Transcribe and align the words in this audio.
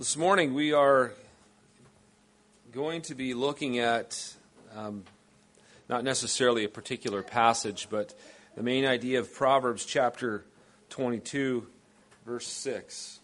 This 0.00 0.16
morning 0.16 0.54
we 0.54 0.72
are 0.72 1.12
going 2.72 3.02
to 3.02 3.14
be 3.14 3.34
looking 3.34 3.80
at 3.80 4.34
um, 4.74 5.04
not 5.90 6.04
necessarily 6.04 6.64
a 6.64 6.70
particular 6.70 7.22
passage, 7.22 7.88
but 7.90 8.18
the 8.56 8.62
main 8.62 8.86
idea 8.86 9.20
of 9.20 9.34
Proverbs 9.34 9.84
chapter 9.84 10.42
22, 10.88 11.66
verse 12.24 12.46
6. 12.46 13.20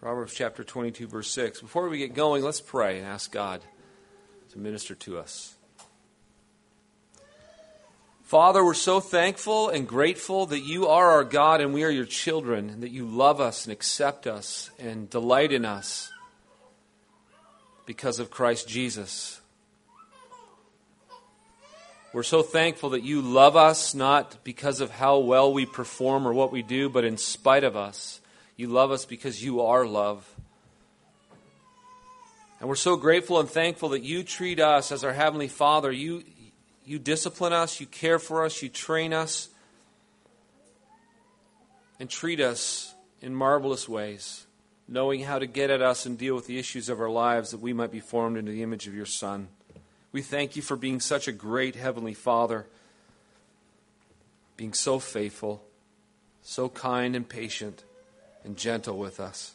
Proverbs 0.00 0.32
chapter 0.32 0.64
22, 0.64 1.06
verse 1.06 1.30
6. 1.30 1.60
Before 1.60 1.90
we 1.90 1.98
get 1.98 2.14
going, 2.14 2.42
let's 2.42 2.62
pray 2.62 2.96
and 2.96 3.06
ask 3.06 3.30
God 3.30 3.60
to 4.52 4.58
minister 4.58 4.94
to 4.94 5.18
us. 5.18 5.54
Father, 8.24 8.64
we're 8.64 8.72
so 8.72 9.00
thankful 9.00 9.68
and 9.68 9.86
grateful 9.86 10.46
that 10.46 10.60
you 10.60 10.86
are 10.86 11.10
our 11.10 11.24
God 11.24 11.60
and 11.60 11.74
we 11.74 11.84
are 11.84 11.90
your 11.90 12.06
children, 12.06 12.70
and 12.70 12.82
that 12.82 12.90
you 12.90 13.04
love 13.04 13.38
us 13.38 13.66
and 13.66 13.72
accept 13.72 14.26
us 14.26 14.70
and 14.78 15.10
delight 15.10 15.52
in 15.52 15.66
us 15.66 16.10
because 17.84 18.18
of 18.18 18.30
Christ 18.30 18.66
Jesus. 18.66 19.42
We're 22.14 22.22
so 22.22 22.42
thankful 22.42 22.90
that 22.90 23.02
you 23.02 23.20
love 23.20 23.56
us 23.56 23.94
not 23.94 24.42
because 24.42 24.80
of 24.80 24.90
how 24.90 25.18
well 25.18 25.52
we 25.52 25.66
perform 25.66 26.26
or 26.26 26.32
what 26.32 26.50
we 26.50 26.62
do, 26.62 26.88
but 26.88 27.04
in 27.04 27.18
spite 27.18 27.62
of 27.62 27.76
us. 27.76 28.22
You 28.56 28.68
love 28.68 28.90
us 28.90 29.04
because 29.04 29.44
you 29.44 29.60
are 29.60 29.84
love. 29.84 30.26
And 32.58 32.70
we're 32.70 32.76
so 32.76 32.96
grateful 32.96 33.40
and 33.40 33.50
thankful 33.50 33.90
that 33.90 34.04
you 34.04 34.22
treat 34.22 34.58
us 34.58 34.90
as 34.90 35.04
our 35.04 35.12
Heavenly 35.12 35.48
Father. 35.48 35.92
You, 35.92 36.24
you 36.84 36.98
discipline 36.98 37.52
us, 37.52 37.80
you 37.80 37.86
care 37.86 38.18
for 38.18 38.44
us, 38.44 38.62
you 38.62 38.68
train 38.68 39.12
us, 39.12 39.48
and 41.98 42.10
treat 42.10 42.40
us 42.40 42.94
in 43.22 43.34
marvelous 43.34 43.88
ways, 43.88 44.46
knowing 44.86 45.22
how 45.22 45.38
to 45.38 45.46
get 45.46 45.70
at 45.70 45.80
us 45.80 46.04
and 46.04 46.18
deal 46.18 46.34
with 46.34 46.46
the 46.46 46.58
issues 46.58 46.88
of 46.88 47.00
our 47.00 47.10
lives 47.10 47.50
that 47.50 47.60
we 47.60 47.72
might 47.72 47.90
be 47.92 48.00
formed 48.00 48.36
into 48.36 48.52
the 48.52 48.62
image 48.62 48.86
of 48.86 48.94
your 48.94 49.06
Son. 49.06 49.48
We 50.12 50.22
thank 50.22 50.56
you 50.56 50.62
for 50.62 50.76
being 50.76 51.00
such 51.00 51.26
a 51.26 51.32
great 51.32 51.74
Heavenly 51.74 52.14
Father, 52.14 52.66
being 54.56 54.74
so 54.74 54.98
faithful, 54.98 55.64
so 56.42 56.68
kind 56.68 57.16
and 57.16 57.28
patient 57.28 57.82
and 58.44 58.56
gentle 58.56 58.98
with 58.98 59.18
us. 59.18 59.54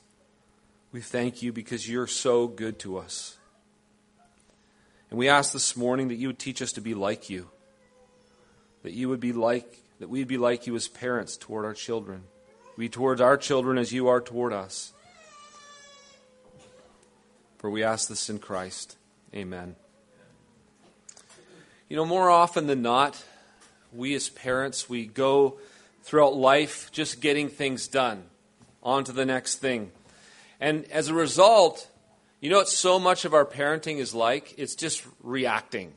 We 0.91 1.01
thank 1.01 1.43
you 1.43 1.53
because 1.53 1.87
you're 1.87 2.07
so 2.07 2.47
good 2.47 2.79
to 2.79 2.97
us. 2.97 3.38
And 5.09 5.17
we 5.17 5.27
ask 5.27 5.53
this 5.53 5.75
morning 5.75 6.09
that 6.09 6.15
you 6.15 6.27
would 6.27 6.39
teach 6.39 6.61
us 6.61 6.71
to 6.73 6.81
be 6.81 6.93
like 6.93 7.29
you. 7.29 7.49
That 8.83 8.93
you 8.93 9.09
would 9.09 9.19
be 9.19 9.33
like 9.33 9.83
that 9.99 10.09
we'd 10.09 10.27
be 10.27 10.37
like 10.37 10.65
you 10.65 10.75
as 10.75 10.87
parents 10.87 11.35
toward 11.35 11.65
our 11.65 11.73
children. 11.73 12.23
Be 12.77 12.87
towards 12.87 13.19
our 13.19 13.35
children 13.35 13.77
as 13.77 13.91
you 13.91 14.07
are 14.07 14.21
toward 14.21 14.53
us. 14.53 14.93
For 17.57 17.69
we 17.69 17.83
ask 17.83 18.07
this 18.07 18.29
in 18.29 18.39
Christ. 18.39 18.95
Amen. 19.35 19.75
You 21.89 21.97
know, 21.97 22.05
more 22.05 22.29
often 22.29 22.67
than 22.67 22.81
not, 22.81 23.21
we 23.91 24.15
as 24.15 24.29
parents, 24.29 24.87
we 24.87 25.05
go 25.05 25.57
throughout 26.03 26.35
life 26.35 26.89
just 26.93 27.19
getting 27.19 27.49
things 27.49 27.87
done 27.87 28.23
on 28.81 29.03
to 29.03 29.11
the 29.11 29.25
next 29.25 29.57
thing. 29.57 29.91
And 30.61 30.85
as 30.91 31.09
a 31.09 31.13
result, 31.13 31.88
you 32.39 32.49
know 32.49 32.57
what 32.57 32.69
so 32.69 32.99
much 32.99 33.25
of 33.25 33.33
our 33.33 33.45
parenting 33.45 33.97
is 33.97 34.13
like? 34.13 34.55
It's 34.57 34.75
just 34.75 35.05
reacting. 35.21 35.93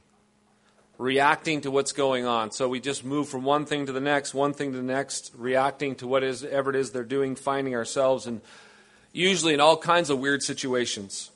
Reacting 0.98 1.60
to 1.62 1.70
what's 1.70 1.92
going 1.92 2.26
on. 2.26 2.50
So 2.50 2.68
we 2.68 2.80
just 2.80 3.04
move 3.04 3.28
from 3.28 3.44
one 3.44 3.64
thing 3.64 3.86
to 3.86 3.92
the 3.92 4.00
next, 4.00 4.34
one 4.34 4.52
thing 4.52 4.72
to 4.72 4.76
the 4.76 4.84
next, 4.84 5.32
reacting 5.36 5.94
to 5.96 6.06
whatever 6.06 6.70
it 6.70 6.76
is 6.76 6.90
they're 6.90 7.04
doing, 7.04 7.36
finding 7.36 7.74
ourselves 7.74 8.26
and 8.26 8.40
usually 9.12 9.54
in 9.54 9.60
all 9.60 9.76
kinds 9.76 10.10
of 10.10 10.18
weird 10.18 10.42
situations. 10.42 11.30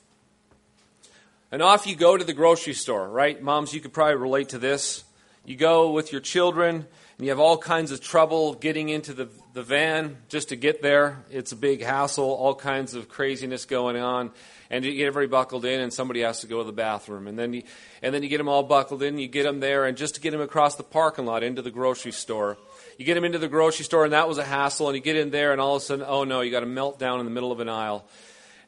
And 1.51 1.61
off 1.61 1.87
you 1.87 1.95
go 1.95 2.17
to 2.17 2.23
the 2.23 2.33
grocery 2.33 2.73
store, 2.73 3.07
right? 3.07 3.41
Moms, 3.41 3.73
you 3.73 3.79
could 3.79 3.93
probably 3.93 4.15
relate 4.15 4.49
to 4.49 4.57
this. 4.57 5.05
You 5.45 5.55
go 5.55 5.91
with 5.91 6.11
your 6.11 6.19
children, 6.19 6.87
you 7.19 7.29
have 7.29 7.39
all 7.39 7.57
kinds 7.57 7.91
of 7.91 7.99
trouble 7.99 8.53
getting 8.53 8.89
into 8.89 9.13
the 9.13 9.29
the 9.57 9.63
van 9.63 10.17
just 10.29 10.49
to 10.49 10.55
get 10.55 10.83
there. 10.83 11.25
It's 11.31 11.51
a 11.51 11.55
big 11.55 11.81
hassle, 11.81 12.29
all 12.29 12.53
kinds 12.53 12.93
of 12.93 13.09
craziness 13.09 13.65
going 13.65 13.97
on. 13.97 14.29
And 14.69 14.85
you 14.85 14.93
get 14.93 15.07
everybody 15.07 15.25
buckled 15.31 15.65
in, 15.65 15.79
and 15.79 15.91
somebody 15.91 16.21
has 16.21 16.41
to 16.41 16.47
go 16.47 16.59
to 16.59 16.63
the 16.63 16.73
bathroom. 16.73 17.25
And 17.25 17.39
then 17.39 17.53
you, 17.53 17.63
and 18.03 18.13
then 18.13 18.21
you 18.21 18.29
get 18.29 18.37
them 18.37 18.49
all 18.49 18.61
buckled 18.61 19.01
in, 19.01 19.17
you 19.17 19.27
get 19.27 19.43
them 19.43 19.59
there, 19.59 19.85
and 19.85 19.97
just 19.97 20.13
to 20.13 20.21
get 20.21 20.29
them 20.29 20.41
across 20.41 20.75
the 20.75 20.83
parking 20.83 21.25
lot 21.25 21.41
into 21.41 21.63
the 21.63 21.71
grocery 21.71 22.11
store. 22.11 22.55
You 22.99 23.05
get 23.05 23.15
them 23.15 23.23
into 23.23 23.39
the 23.39 23.47
grocery 23.47 23.83
store, 23.85 24.03
and 24.03 24.13
that 24.13 24.27
was 24.27 24.37
a 24.37 24.43
hassle. 24.43 24.89
And 24.89 24.95
you 24.95 25.01
get 25.01 25.15
in 25.15 25.31
there, 25.31 25.53
and 25.53 25.59
all 25.59 25.77
of 25.77 25.81
a 25.81 25.85
sudden, 25.85 26.05
oh 26.07 26.23
no, 26.23 26.41
you 26.41 26.51
got 26.51 26.61
a 26.61 26.67
meltdown 26.67 27.19
in 27.19 27.25
the 27.25 27.31
middle 27.31 27.51
of 27.51 27.59
an 27.59 27.69
aisle 27.69 28.05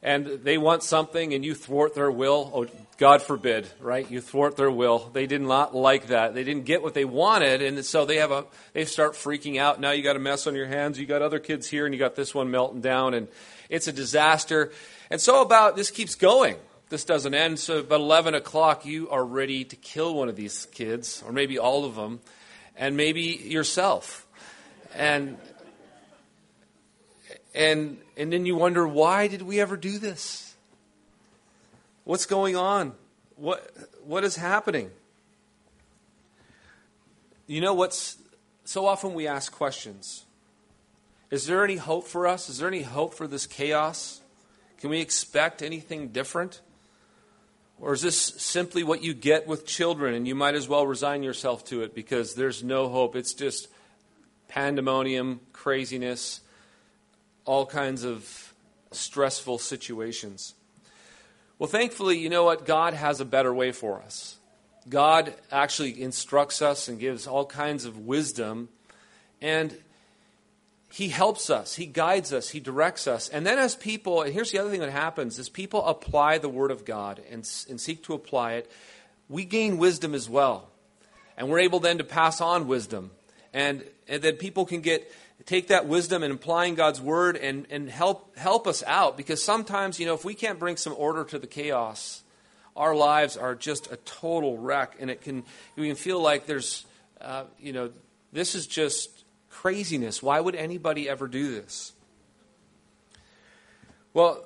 and 0.02 0.26
they 0.26 0.58
want 0.58 0.82
something 0.82 1.34
and 1.34 1.44
you 1.44 1.54
thwart 1.54 1.94
their 1.94 2.10
will, 2.10 2.50
oh, 2.54 2.66
God 2.96 3.22
forbid, 3.22 3.66
right? 3.80 4.10
You 4.10 4.20
thwart 4.20 4.56
their 4.56 4.70
will. 4.70 5.10
They 5.12 5.26
did 5.26 5.40
not 5.40 5.74
like 5.74 6.08
that. 6.08 6.34
They 6.34 6.44
didn't 6.44 6.66
get 6.66 6.82
what 6.82 6.92
they 6.92 7.06
wanted, 7.06 7.62
and 7.62 7.82
so 7.82 8.04
they 8.04 8.16
have 8.16 8.30
a 8.30 8.44
they 8.74 8.84
start 8.84 9.14
freaking 9.14 9.58
out. 9.58 9.80
Now 9.80 9.92
you 9.92 10.02
got 10.02 10.16
a 10.16 10.18
mess 10.18 10.46
on 10.46 10.54
your 10.54 10.66
hands. 10.66 11.00
You 11.00 11.06
got 11.06 11.22
other 11.22 11.38
kids 11.38 11.66
here, 11.66 11.86
and 11.86 11.94
you 11.94 11.98
got 11.98 12.14
this 12.14 12.34
one 12.34 12.50
melting 12.50 12.82
down, 12.82 13.14
and 13.14 13.28
it's 13.70 13.88
a 13.88 13.92
disaster. 13.92 14.70
And 15.10 15.18
so 15.18 15.40
about 15.40 15.76
this 15.76 15.90
keeps 15.90 16.14
going. 16.14 16.56
This 16.90 17.04
doesn't 17.04 17.32
end. 17.32 17.58
So 17.58 17.78
about 17.78 18.00
eleven 18.00 18.34
o'clock, 18.34 18.84
you 18.84 19.08
are 19.08 19.24
ready 19.24 19.64
to 19.64 19.76
kill 19.76 20.14
one 20.14 20.28
of 20.28 20.36
these 20.36 20.66
kids, 20.66 21.22
or 21.24 21.32
maybe 21.32 21.58
all 21.58 21.86
of 21.86 21.94
them, 21.94 22.20
and 22.76 22.98
maybe 22.98 23.22
yourself. 23.22 24.26
And 24.94 25.38
and, 27.54 27.98
and 28.16 28.32
then 28.32 28.46
you 28.46 28.56
wonder, 28.56 28.86
why 28.86 29.26
did 29.26 29.42
we 29.42 29.60
ever 29.60 29.76
do 29.76 29.98
this? 29.98 30.54
What's 32.04 32.26
going 32.26 32.56
on? 32.56 32.94
What, 33.36 33.70
what 34.04 34.24
is 34.24 34.36
happening? 34.36 34.90
You 37.46 37.60
know 37.60 37.74
what's 37.74 38.16
so 38.64 38.86
often 38.86 39.14
we 39.14 39.26
ask 39.26 39.50
questions. 39.52 40.24
Is 41.30 41.46
there 41.46 41.64
any 41.64 41.76
hope 41.76 42.06
for 42.06 42.26
us? 42.26 42.48
Is 42.48 42.58
there 42.58 42.68
any 42.68 42.82
hope 42.82 43.14
for 43.14 43.26
this 43.26 43.46
chaos? 43.46 44.20
Can 44.78 44.90
we 44.90 45.00
expect 45.00 45.62
anything 45.62 46.08
different? 46.08 46.60
Or 47.80 47.92
is 47.92 48.02
this 48.02 48.16
simply 48.16 48.84
what 48.84 49.02
you 49.02 49.14
get 49.14 49.46
with 49.46 49.66
children 49.66 50.14
and 50.14 50.28
you 50.28 50.34
might 50.34 50.54
as 50.54 50.68
well 50.68 50.86
resign 50.86 51.22
yourself 51.22 51.64
to 51.66 51.82
it 51.82 51.94
because 51.94 52.34
there's 52.34 52.62
no 52.62 52.88
hope? 52.88 53.16
It's 53.16 53.34
just 53.34 53.68
pandemonium, 54.48 55.40
craziness, 55.52 56.40
all 57.50 57.66
kinds 57.66 58.04
of 58.04 58.54
stressful 58.92 59.58
situations. 59.58 60.54
Well, 61.58 61.68
thankfully, 61.68 62.16
you 62.16 62.28
know 62.28 62.44
what? 62.44 62.64
God 62.64 62.94
has 62.94 63.20
a 63.20 63.24
better 63.24 63.52
way 63.52 63.72
for 63.72 64.00
us. 64.00 64.38
God 64.88 65.34
actually 65.50 66.00
instructs 66.00 66.62
us 66.62 66.86
and 66.86 67.00
gives 67.00 67.26
all 67.26 67.44
kinds 67.44 67.86
of 67.86 68.06
wisdom, 68.06 68.68
and 69.42 69.76
He 70.92 71.08
helps 71.08 71.50
us, 71.50 71.74
He 71.74 71.86
guides 71.86 72.32
us, 72.32 72.50
He 72.50 72.60
directs 72.60 73.08
us. 73.08 73.28
And 73.28 73.44
then, 73.44 73.58
as 73.58 73.74
people, 73.74 74.22
and 74.22 74.32
here's 74.32 74.52
the 74.52 74.60
other 74.60 74.70
thing 74.70 74.78
that 74.78 74.92
happens: 74.92 75.36
as 75.36 75.48
people 75.48 75.84
apply 75.84 76.38
the 76.38 76.48
Word 76.48 76.70
of 76.70 76.84
God 76.84 77.20
and, 77.32 77.38
and 77.68 77.80
seek 77.80 78.04
to 78.04 78.14
apply 78.14 78.52
it, 78.52 78.70
we 79.28 79.44
gain 79.44 79.76
wisdom 79.76 80.14
as 80.14 80.28
well, 80.28 80.68
and 81.36 81.48
we're 81.48 81.58
able 81.58 81.80
then 81.80 81.98
to 81.98 82.04
pass 82.04 82.40
on 82.40 82.68
wisdom, 82.68 83.10
and 83.52 83.82
and 84.06 84.22
then 84.22 84.36
people 84.36 84.66
can 84.66 84.82
get 84.82 85.10
take 85.46 85.68
that 85.68 85.86
wisdom 85.86 86.22
and 86.22 86.32
applying 86.32 86.74
God's 86.74 87.00
word 87.00 87.36
and, 87.36 87.66
and 87.70 87.90
help, 87.90 88.36
help 88.36 88.66
us 88.66 88.82
out. 88.86 89.16
Because 89.16 89.42
sometimes, 89.42 89.98
you 89.98 90.06
know, 90.06 90.14
if 90.14 90.24
we 90.24 90.34
can't 90.34 90.58
bring 90.58 90.76
some 90.76 90.94
order 90.96 91.24
to 91.24 91.38
the 91.38 91.46
chaos, 91.46 92.22
our 92.76 92.94
lives 92.94 93.36
are 93.36 93.54
just 93.54 93.90
a 93.92 93.96
total 93.96 94.58
wreck. 94.58 94.96
And 95.00 95.10
it 95.10 95.22
can, 95.22 95.44
we 95.76 95.88
can 95.88 95.96
feel 95.96 96.20
like 96.20 96.46
there's, 96.46 96.84
uh, 97.20 97.44
you 97.58 97.72
know, 97.72 97.90
this 98.32 98.54
is 98.54 98.66
just 98.66 99.24
craziness. 99.50 100.22
Why 100.22 100.40
would 100.40 100.54
anybody 100.54 101.08
ever 101.08 101.26
do 101.26 101.52
this? 101.52 101.92
Well, 104.12 104.44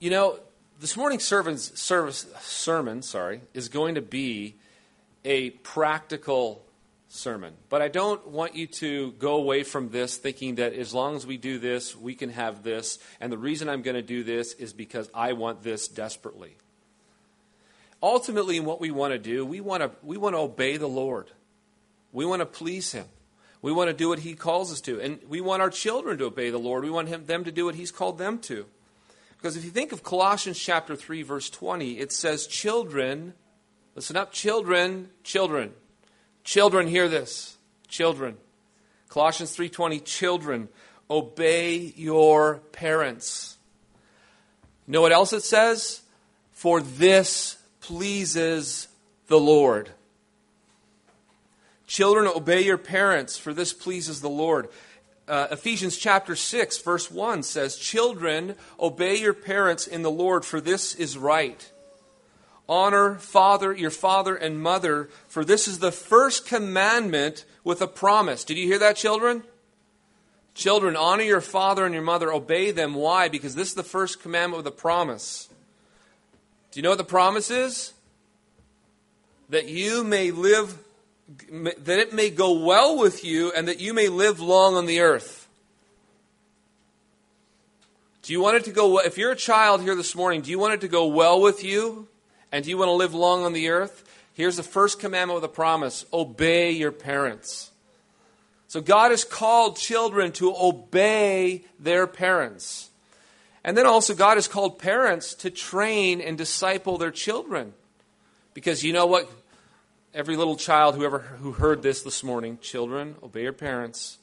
you 0.00 0.10
know, 0.10 0.38
this 0.80 0.96
morning's 0.96 1.24
service, 1.24 1.72
service, 1.74 2.26
sermon, 2.40 3.02
sorry, 3.02 3.42
is 3.54 3.68
going 3.68 3.94
to 3.94 4.02
be 4.02 4.56
a 5.24 5.50
practical 5.50 6.63
sermon. 7.14 7.54
But 7.68 7.80
I 7.80 7.88
don't 7.88 8.26
want 8.28 8.56
you 8.56 8.66
to 8.66 9.12
go 9.12 9.36
away 9.36 9.62
from 9.62 9.90
this 9.90 10.16
thinking 10.16 10.56
that 10.56 10.74
as 10.74 10.92
long 10.92 11.14
as 11.14 11.26
we 11.26 11.36
do 11.36 11.58
this, 11.58 11.96
we 11.96 12.14
can 12.14 12.30
have 12.30 12.62
this. 12.62 12.98
And 13.20 13.32
the 13.32 13.38
reason 13.38 13.68
I'm 13.68 13.82
going 13.82 13.94
to 13.94 14.02
do 14.02 14.24
this 14.24 14.52
is 14.54 14.72
because 14.72 15.08
I 15.14 15.32
want 15.34 15.62
this 15.62 15.86
desperately. 15.86 16.56
Ultimately, 18.02 18.56
in 18.56 18.64
what 18.64 18.80
we 18.80 18.90
want 18.90 19.12
to 19.12 19.18
do, 19.18 19.46
we 19.46 19.60
want 19.60 19.82
to, 19.82 19.92
we 20.02 20.16
want 20.16 20.34
to 20.34 20.40
obey 20.40 20.76
the 20.76 20.88
Lord. 20.88 21.30
We 22.12 22.26
want 22.26 22.40
to 22.40 22.46
please 22.46 22.92
Him. 22.92 23.06
We 23.62 23.72
want 23.72 23.88
to 23.88 23.94
do 23.94 24.08
what 24.08 24.18
He 24.18 24.34
calls 24.34 24.72
us 24.72 24.80
to. 24.82 25.00
And 25.00 25.20
we 25.28 25.40
want 25.40 25.62
our 25.62 25.70
children 25.70 26.18
to 26.18 26.26
obey 26.26 26.50
the 26.50 26.58
Lord. 26.58 26.84
We 26.84 26.90
want 26.90 27.08
him, 27.08 27.26
them 27.26 27.44
to 27.44 27.52
do 27.52 27.64
what 27.64 27.76
He's 27.76 27.92
called 27.92 28.18
them 28.18 28.38
to. 28.40 28.66
Because 29.36 29.56
if 29.56 29.64
you 29.64 29.70
think 29.70 29.92
of 29.92 30.02
Colossians 30.02 30.58
chapter 30.58 30.96
3, 30.96 31.22
verse 31.22 31.48
20, 31.48 31.98
it 31.98 32.12
says, 32.12 32.46
Children, 32.46 33.34
listen 33.94 34.16
up, 34.16 34.32
children, 34.32 35.10
children 35.22 35.72
Children, 36.44 36.86
hear 36.86 37.08
this. 37.08 37.56
Children. 37.88 38.36
Colossians 39.08 39.56
3:20 39.56 40.00
Children, 40.00 40.68
obey 41.10 41.76
your 41.96 42.58
parents. 42.72 43.56
You 44.86 44.92
know 44.92 45.00
what 45.00 45.12
else 45.12 45.32
it 45.32 45.42
says? 45.42 46.02
For 46.52 46.80
this 46.80 47.56
pleases 47.80 48.88
the 49.28 49.38
Lord. 49.38 49.90
Children, 51.86 52.26
obey 52.26 52.62
your 52.62 52.78
parents, 52.78 53.38
for 53.38 53.54
this 53.54 53.72
pleases 53.72 54.20
the 54.20 54.28
Lord. 54.28 54.68
Uh, 55.26 55.48
Ephesians 55.52 55.96
chapter 55.96 56.36
6, 56.36 56.78
verse 56.78 57.10
1 57.10 57.42
says, 57.42 57.76
Children, 57.76 58.56
obey 58.78 59.16
your 59.16 59.32
parents 59.32 59.86
in 59.86 60.02
the 60.02 60.10
Lord, 60.10 60.44
for 60.44 60.60
this 60.60 60.94
is 60.94 61.16
right. 61.16 61.70
Honor 62.68 63.16
father, 63.16 63.72
your 63.72 63.90
father 63.90 64.34
and 64.34 64.60
mother, 64.60 65.10
for 65.28 65.44
this 65.44 65.68
is 65.68 65.80
the 65.80 65.92
first 65.92 66.46
commandment 66.46 67.44
with 67.62 67.82
a 67.82 67.86
promise. 67.86 68.44
Did 68.44 68.56
you 68.56 68.66
hear 68.66 68.78
that, 68.78 68.96
children? 68.96 69.42
Children, 70.54 70.96
honor 70.96 71.24
your 71.24 71.40
father 71.40 71.84
and 71.84 71.92
your 71.92 72.02
mother. 72.02 72.32
Obey 72.32 72.70
them. 72.70 72.94
Why? 72.94 73.28
Because 73.28 73.54
this 73.54 73.68
is 73.68 73.74
the 73.74 73.82
first 73.82 74.22
commandment 74.22 74.58
with 74.58 74.72
a 74.72 74.76
promise. 74.76 75.48
Do 76.70 76.78
you 76.78 76.82
know 76.82 76.90
what 76.90 76.98
the 76.98 77.04
promise 77.04 77.50
is? 77.50 77.92
That 79.50 79.68
you 79.68 80.04
may 80.04 80.30
live, 80.30 80.78
that 81.50 81.98
it 81.98 82.14
may 82.14 82.30
go 82.30 82.64
well 82.64 82.96
with 82.98 83.24
you, 83.24 83.52
and 83.52 83.68
that 83.68 83.80
you 83.80 83.92
may 83.92 84.08
live 84.08 84.40
long 84.40 84.74
on 84.74 84.86
the 84.86 85.00
earth. 85.00 85.48
Do 88.22 88.32
you 88.32 88.40
want 88.40 88.56
it 88.56 88.64
to 88.64 88.70
go 88.70 88.88
well? 88.88 89.04
If 89.04 89.18
you're 89.18 89.32
a 89.32 89.36
child 89.36 89.82
here 89.82 89.94
this 89.94 90.14
morning, 90.14 90.40
do 90.40 90.50
you 90.50 90.58
want 90.58 90.72
it 90.74 90.80
to 90.80 90.88
go 90.88 91.06
well 91.06 91.42
with 91.42 91.62
you? 91.62 92.08
And 92.54 92.64
you 92.64 92.78
want 92.78 92.88
to 92.88 92.92
live 92.92 93.14
long 93.14 93.44
on 93.44 93.52
the 93.52 93.70
earth? 93.70 94.04
Here's 94.32 94.56
the 94.56 94.62
first 94.62 95.00
commandment 95.00 95.34
with 95.34 95.50
a 95.50 95.52
promise 95.52 96.06
obey 96.12 96.70
your 96.70 96.92
parents. 96.92 97.72
So 98.68 98.80
God 98.80 99.10
has 99.10 99.24
called 99.24 99.76
children 99.76 100.30
to 100.34 100.54
obey 100.56 101.64
their 101.80 102.06
parents. 102.06 102.90
And 103.64 103.76
then 103.76 103.86
also, 103.86 104.14
God 104.14 104.36
has 104.36 104.46
called 104.46 104.78
parents 104.78 105.34
to 105.34 105.50
train 105.50 106.20
and 106.20 106.38
disciple 106.38 106.96
their 106.96 107.10
children. 107.10 107.72
Because 108.54 108.84
you 108.84 108.92
know 108.92 109.06
what? 109.06 109.28
Every 110.14 110.36
little 110.36 110.54
child, 110.54 110.94
whoever 110.94 111.18
who 111.18 111.50
heard 111.50 111.82
this 111.82 112.02
this 112.02 112.22
morning, 112.22 112.58
children, 112.62 113.16
obey 113.20 113.42
your 113.42 113.52
parents. 113.52 114.18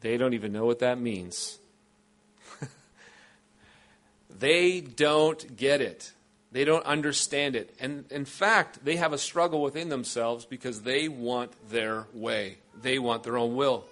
They 0.00 0.16
don't 0.16 0.34
even 0.34 0.52
know 0.52 0.64
what 0.64 0.78
that 0.78 1.00
means. 1.00 1.58
they 4.38 4.80
don't 4.80 5.56
get 5.56 5.80
it. 5.80 6.12
They 6.54 6.64
don't 6.64 6.86
understand 6.86 7.56
it. 7.56 7.74
And 7.80 8.04
in 8.12 8.24
fact, 8.24 8.84
they 8.84 8.94
have 8.94 9.12
a 9.12 9.18
struggle 9.18 9.60
within 9.60 9.88
themselves 9.88 10.44
because 10.44 10.82
they 10.82 11.08
want 11.08 11.50
their 11.68 12.06
way, 12.14 12.58
they 12.80 13.00
want 13.00 13.24
their 13.24 13.36
own 13.36 13.56
will. 13.56 13.84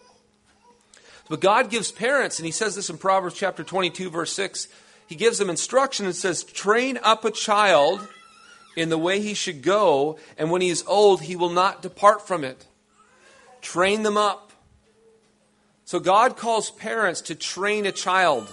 But 1.29 1.41
God 1.41 1.71
gives 1.71 1.91
parents, 1.91 2.39
and 2.39 2.47
He 2.47 2.53
says 2.53 2.77
this 2.77 2.89
in 2.89 2.99
Proverbs 2.99 3.35
chapter 3.35 3.65
22, 3.65 4.11
verse 4.11 4.33
6. 4.35 4.69
He 5.09 5.17
gives 5.17 5.39
them 5.39 5.51
instruction 5.51 6.07
and 6.07 6.15
says, 6.15 6.45
Train 6.45 7.01
up 7.03 7.25
a 7.25 7.33
child 7.33 8.07
in 8.77 8.91
the 8.91 8.99
way 8.99 9.21
he 9.21 9.35
should 9.35 9.63
go, 9.63 10.19
and 10.39 10.49
when 10.49 10.63
he 10.63 10.69
is 10.69 10.85
old, 10.87 11.23
he 11.23 11.35
will 11.35 11.51
not 11.51 11.83
depart 11.83 12.29
from 12.29 12.45
it. 12.45 12.65
Train 13.61 14.05
them 14.05 14.17
up. 14.17 14.53
So 15.85 15.99
God 15.99 16.37
calls 16.37 16.71
parents 16.71 17.23
to 17.23 17.35
train 17.35 17.87
a 17.87 17.93
child, 17.93 18.49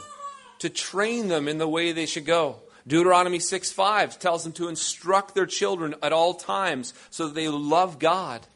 to 0.58 0.70
train 0.70 1.28
them 1.28 1.48
in 1.48 1.60
the 1.60 1.70
way 1.70 1.92
they 1.92 2.08
should 2.08 2.26
go. 2.26 2.58
Deuteronomy 2.90 3.38
6 3.40 3.72
5 3.72 4.18
tells 4.18 4.44
them 4.44 4.52
to 4.54 4.68
instruct 4.68 5.36
their 5.36 5.46
children 5.46 5.94
at 6.02 6.12
all 6.12 6.34
times 6.34 6.94
so 7.12 7.28
that 7.28 7.36
they 7.36 7.48
love 7.48 8.00
God, 8.00 8.48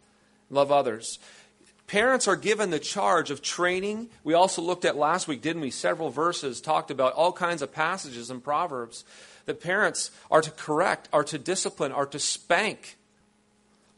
love 0.49 0.71
others. 0.71 1.19
Parents 1.85 2.27
are 2.27 2.35
given 2.35 2.71
the 2.71 2.79
charge 2.79 3.29
of 3.29 3.43
training. 3.43 4.09
We 4.23 4.33
also 4.33 4.63
looked 4.63 4.85
at 4.85 4.97
last 4.97 5.27
week, 5.27 5.43
didn't 5.43 5.61
we? 5.61 5.69
Several 5.69 6.09
verses 6.09 6.61
talked 6.61 6.89
about 6.89 7.13
all 7.13 7.31
kinds 7.31 7.61
of 7.61 7.71
passages 7.71 8.31
in 8.31 8.41
Proverbs 8.41 9.05
that 9.45 9.61
parents 9.61 10.09
are 10.31 10.41
to 10.41 10.49
correct, 10.49 11.09
are 11.13 11.23
to 11.25 11.37
discipline, 11.37 11.91
are 11.91 12.07
to 12.07 12.17
spank, 12.17 12.97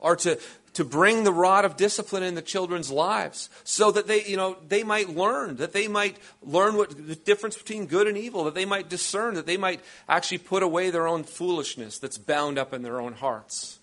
are 0.02 0.18
to 0.18 0.38
to 0.76 0.84
bring 0.84 1.24
the 1.24 1.34
rod 1.34 1.66
of 1.66 1.78
discipline 1.78 2.22
in 2.22 2.36
the 2.36 2.42
children's 2.42 2.92
lives 2.92 3.50
so 3.64 3.92
that 3.92 4.08
they, 4.08 4.24
you 4.26 4.38
know, 4.38 4.58
they 4.68 4.84
might 4.84 5.10
learn, 5.10 5.56
that 5.56 5.74
they 5.74 5.88
might 5.88 6.18
learn 6.44 6.76
what 6.76 7.08
the 7.08 7.16
difference 7.16 7.58
between 7.58 7.88
good 7.88 8.08
and 8.08 8.18
evil, 8.18 8.44
that 8.44 8.56
they 8.56 8.66
might 8.66 8.90
discern, 8.90 9.36
that 9.36 9.46
they 9.46 9.58
might 9.58 9.80
actually 10.08 10.38
put 10.38 10.64
away 10.64 10.90
their 10.90 11.08
own 11.08 11.24
foolishness 11.24 11.98
that's 11.98 12.18
bound 12.18 12.58
up 12.58 12.74
in 12.74 12.82
their 12.84 13.00
own 13.00 13.14
hearts. 13.14 13.80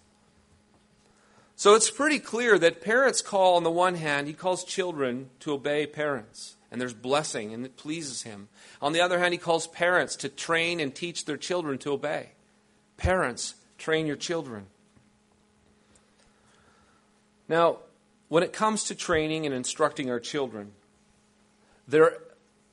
So 1.56 1.74
it's 1.74 1.90
pretty 1.90 2.18
clear 2.18 2.58
that 2.58 2.82
parents 2.82 3.22
call, 3.22 3.56
on 3.56 3.62
the 3.62 3.70
one 3.70 3.94
hand, 3.94 4.26
he 4.26 4.32
calls 4.34 4.62
children 4.62 5.30
to 5.40 5.52
obey 5.52 5.86
parents, 5.86 6.56
and 6.70 6.80
there's 6.80 6.94
blessing, 6.94 7.54
and 7.54 7.64
it 7.64 7.76
pleases 7.76 8.22
him. 8.22 8.48
On 8.82 8.92
the 8.92 9.00
other 9.00 9.18
hand, 9.18 9.32
he 9.32 9.38
calls 9.38 9.66
parents 9.66 10.14
to 10.16 10.28
train 10.28 10.78
and 10.78 10.94
teach 10.94 11.24
their 11.24 11.36
children 11.36 11.78
to 11.78 11.92
obey. 11.92 12.30
Parents, 12.98 13.54
train 13.78 14.06
your 14.06 14.16
children. 14.16 14.66
Now, 17.48 17.78
when 18.28 18.42
it 18.42 18.52
comes 18.52 18.84
to 18.84 18.94
training 18.94 19.46
and 19.46 19.54
instructing 19.54 20.10
our 20.10 20.20
children, 20.20 20.72
there 21.86 22.18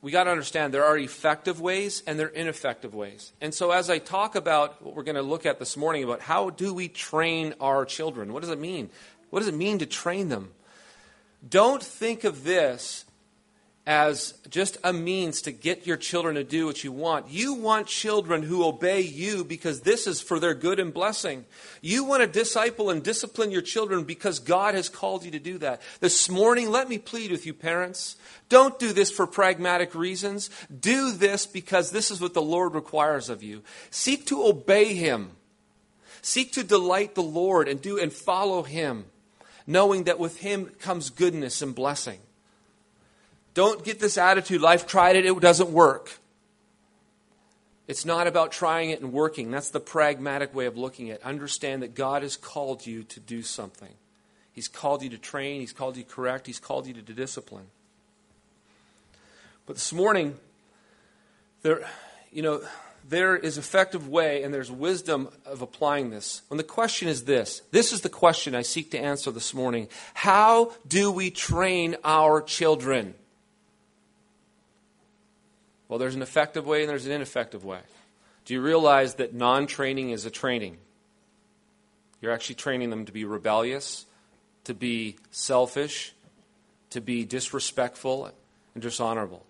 we 0.02 0.10
got 0.10 0.24
to 0.24 0.30
understand 0.30 0.72
there 0.72 0.84
are 0.84 0.96
effective 0.96 1.60
ways 1.60 2.02
and 2.06 2.18
there 2.18 2.28
are 2.28 2.30
ineffective 2.30 2.94
ways. 2.94 3.32
And 3.40 3.52
so 3.52 3.70
as 3.70 3.90
I 3.90 3.98
talk 3.98 4.34
about 4.34 4.82
what 4.82 4.94
we're 4.94 5.02
going 5.02 5.16
to 5.16 5.22
look 5.22 5.44
at 5.44 5.58
this 5.58 5.76
morning 5.76 6.04
about 6.04 6.20
how 6.20 6.50
do 6.50 6.72
we 6.72 6.88
train 6.88 7.54
our 7.60 7.84
children? 7.84 8.32
What 8.32 8.40
does 8.40 8.50
it 8.50 8.58
mean? 8.58 8.88
What 9.28 9.40
does 9.40 9.48
it 9.48 9.54
mean 9.54 9.78
to 9.80 9.86
train 9.86 10.30
them? 10.30 10.52
Don't 11.46 11.82
think 11.82 12.24
of 12.24 12.44
this 12.44 13.04
as 13.90 14.34
just 14.48 14.78
a 14.84 14.92
means 14.92 15.42
to 15.42 15.50
get 15.50 15.84
your 15.84 15.96
children 15.96 16.36
to 16.36 16.44
do 16.44 16.64
what 16.64 16.84
you 16.84 16.92
want. 16.92 17.28
You 17.28 17.54
want 17.54 17.88
children 17.88 18.44
who 18.44 18.64
obey 18.64 19.00
you 19.00 19.42
because 19.42 19.80
this 19.80 20.06
is 20.06 20.20
for 20.20 20.38
their 20.38 20.54
good 20.54 20.78
and 20.78 20.94
blessing. 20.94 21.44
You 21.80 22.04
want 22.04 22.22
to 22.22 22.28
disciple 22.28 22.90
and 22.90 23.02
discipline 23.02 23.50
your 23.50 23.62
children 23.62 24.04
because 24.04 24.38
God 24.38 24.76
has 24.76 24.88
called 24.88 25.24
you 25.24 25.32
to 25.32 25.40
do 25.40 25.58
that. 25.58 25.82
This 25.98 26.30
morning, 26.30 26.70
let 26.70 26.88
me 26.88 26.98
plead 26.98 27.32
with 27.32 27.46
you, 27.46 27.52
parents. 27.52 28.14
Don't 28.48 28.78
do 28.78 28.92
this 28.92 29.10
for 29.10 29.26
pragmatic 29.26 29.92
reasons. 29.96 30.50
Do 30.68 31.10
this 31.10 31.44
because 31.44 31.90
this 31.90 32.12
is 32.12 32.20
what 32.20 32.32
the 32.32 32.40
Lord 32.40 32.74
requires 32.74 33.28
of 33.28 33.42
you. 33.42 33.64
Seek 33.90 34.24
to 34.26 34.44
obey 34.44 34.94
Him. 34.94 35.32
Seek 36.22 36.52
to 36.52 36.62
delight 36.62 37.16
the 37.16 37.24
Lord 37.24 37.66
and 37.66 37.82
do 37.82 37.98
and 37.98 38.12
follow 38.12 38.62
Him, 38.62 39.06
knowing 39.66 40.04
that 40.04 40.20
with 40.20 40.38
Him 40.38 40.66
comes 40.78 41.10
goodness 41.10 41.60
and 41.60 41.74
blessing. 41.74 42.20
Don't 43.54 43.84
get 43.84 44.00
this 44.00 44.16
attitude, 44.16 44.64
I've 44.64 44.86
tried 44.86 45.16
it, 45.16 45.26
it 45.26 45.40
doesn't 45.40 45.70
work. 45.70 46.18
It's 47.88 48.04
not 48.04 48.28
about 48.28 48.52
trying 48.52 48.90
it 48.90 49.00
and 49.00 49.12
working. 49.12 49.50
That's 49.50 49.70
the 49.70 49.80
pragmatic 49.80 50.54
way 50.54 50.66
of 50.66 50.76
looking 50.76 51.10
at 51.10 51.16
it. 51.16 51.22
Understand 51.24 51.82
that 51.82 51.96
God 51.96 52.22
has 52.22 52.36
called 52.36 52.86
you 52.86 53.02
to 53.02 53.18
do 53.18 53.42
something. 53.42 53.92
He's 54.52 54.68
called 54.68 55.02
you 55.02 55.10
to 55.10 55.18
train, 55.18 55.60
He's 55.60 55.72
called 55.72 55.96
you 55.96 56.04
to 56.04 56.08
correct, 56.08 56.46
He's 56.46 56.60
called 56.60 56.86
you 56.86 56.94
to 56.94 57.02
discipline. 57.02 57.66
But 59.66 59.76
this 59.76 59.92
morning, 59.92 60.36
there, 61.62 61.84
you 62.30 62.42
know, 62.42 62.62
there 63.08 63.36
is 63.36 63.58
effective 63.58 64.08
way 64.08 64.42
and 64.42 64.52
there's 64.54 64.70
wisdom 64.70 65.28
of 65.44 65.62
applying 65.62 66.10
this. 66.10 66.42
And 66.50 66.58
the 66.58 66.64
question 66.64 67.08
is 67.08 67.24
this. 67.24 67.62
This 67.70 67.92
is 67.92 68.02
the 68.02 68.08
question 68.08 68.54
I 68.54 68.62
seek 68.62 68.90
to 68.92 68.98
answer 68.98 69.30
this 69.30 69.52
morning. 69.52 69.88
How 70.14 70.72
do 70.86 71.10
we 71.10 71.30
train 71.30 71.96
our 72.04 72.40
children? 72.40 73.14
Well, 75.90 75.98
there's 75.98 76.14
an 76.14 76.22
effective 76.22 76.68
way 76.68 76.82
and 76.82 76.88
there's 76.88 77.06
an 77.06 77.10
ineffective 77.10 77.64
way. 77.64 77.80
Do 78.44 78.54
you 78.54 78.62
realize 78.62 79.16
that 79.16 79.34
non 79.34 79.66
training 79.66 80.10
is 80.10 80.24
a 80.24 80.30
training? 80.30 80.78
You're 82.22 82.30
actually 82.30 82.54
training 82.54 82.90
them 82.90 83.06
to 83.06 83.12
be 83.12 83.24
rebellious, 83.24 84.06
to 84.64 84.72
be 84.72 85.16
selfish, 85.32 86.14
to 86.90 87.00
be 87.00 87.24
disrespectful, 87.24 88.30
and 88.74 88.82
dishonorable. 88.82 89.44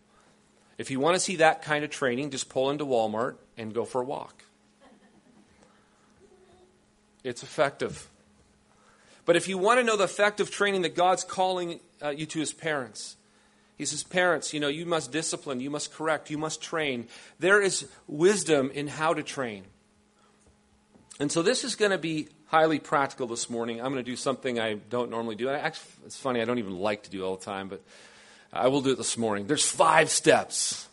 If 0.78 0.90
you 0.90 0.98
want 0.98 1.14
to 1.14 1.20
see 1.20 1.36
that 1.36 1.60
kind 1.60 1.84
of 1.84 1.90
training, 1.90 2.30
just 2.30 2.48
pull 2.48 2.70
into 2.70 2.86
Walmart 2.86 3.36
and 3.58 3.74
go 3.74 3.84
for 3.84 4.00
a 4.00 4.04
walk. 4.04 4.44
It's 7.22 7.42
effective. 7.42 8.08
But 9.26 9.36
if 9.36 9.46
you 9.46 9.58
want 9.58 9.78
to 9.78 9.84
know 9.84 9.98
the 9.98 10.04
effective 10.04 10.50
training 10.50 10.82
that 10.82 10.94
God's 10.94 11.22
calling 11.22 11.80
uh, 12.02 12.08
you 12.08 12.24
to 12.24 12.40
as 12.40 12.54
parents, 12.54 13.16
he 13.80 13.86
says, 13.86 14.02
Parents, 14.02 14.52
you 14.52 14.60
know, 14.60 14.68
you 14.68 14.86
must 14.86 15.10
discipline, 15.10 15.60
you 15.60 15.70
must 15.70 15.92
correct, 15.92 16.30
you 16.30 16.38
must 16.38 16.62
train. 16.62 17.08
There 17.38 17.60
is 17.60 17.88
wisdom 18.06 18.70
in 18.70 18.86
how 18.86 19.14
to 19.14 19.22
train. 19.22 19.64
And 21.18 21.32
so 21.32 21.42
this 21.42 21.64
is 21.64 21.76
going 21.76 21.90
to 21.90 21.98
be 21.98 22.28
highly 22.46 22.78
practical 22.78 23.26
this 23.26 23.48
morning. 23.50 23.80
I'm 23.80 23.92
going 23.92 24.04
to 24.04 24.10
do 24.10 24.16
something 24.16 24.60
I 24.60 24.74
don't 24.74 25.10
normally 25.10 25.34
do. 25.34 25.48
Actually, 25.48 25.88
it's 26.06 26.16
funny, 26.16 26.40
I 26.40 26.44
don't 26.44 26.58
even 26.58 26.78
like 26.78 27.04
to 27.04 27.10
do 27.10 27.24
all 27.24 27.36
the 27.36 27.44
time, 27.44 27.68
but 27.68 27.82
I 28.52 28.68
will 28.68 28.82
do 28.82 28.92
it 28.92 28.96
this 28.98 29.16
morning. 29.16 29.46
There's 29.46 29.68
five 29.68 30.10
steps. 30.10 30.88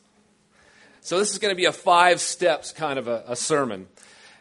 So 1.01 1.19
this 1.19 1.31
is 1.31 1.39
going 1.39 1.51
to 1.51 1.55
be 1.55 1.65
a 1.65 1.71
five 1.71 2.21
steps 2.21 2.71
kind 2.71 2.99
of 2.99 3.07
a, 3.07 3.23
a 3.27 3.35
sermon. 3.35 3.87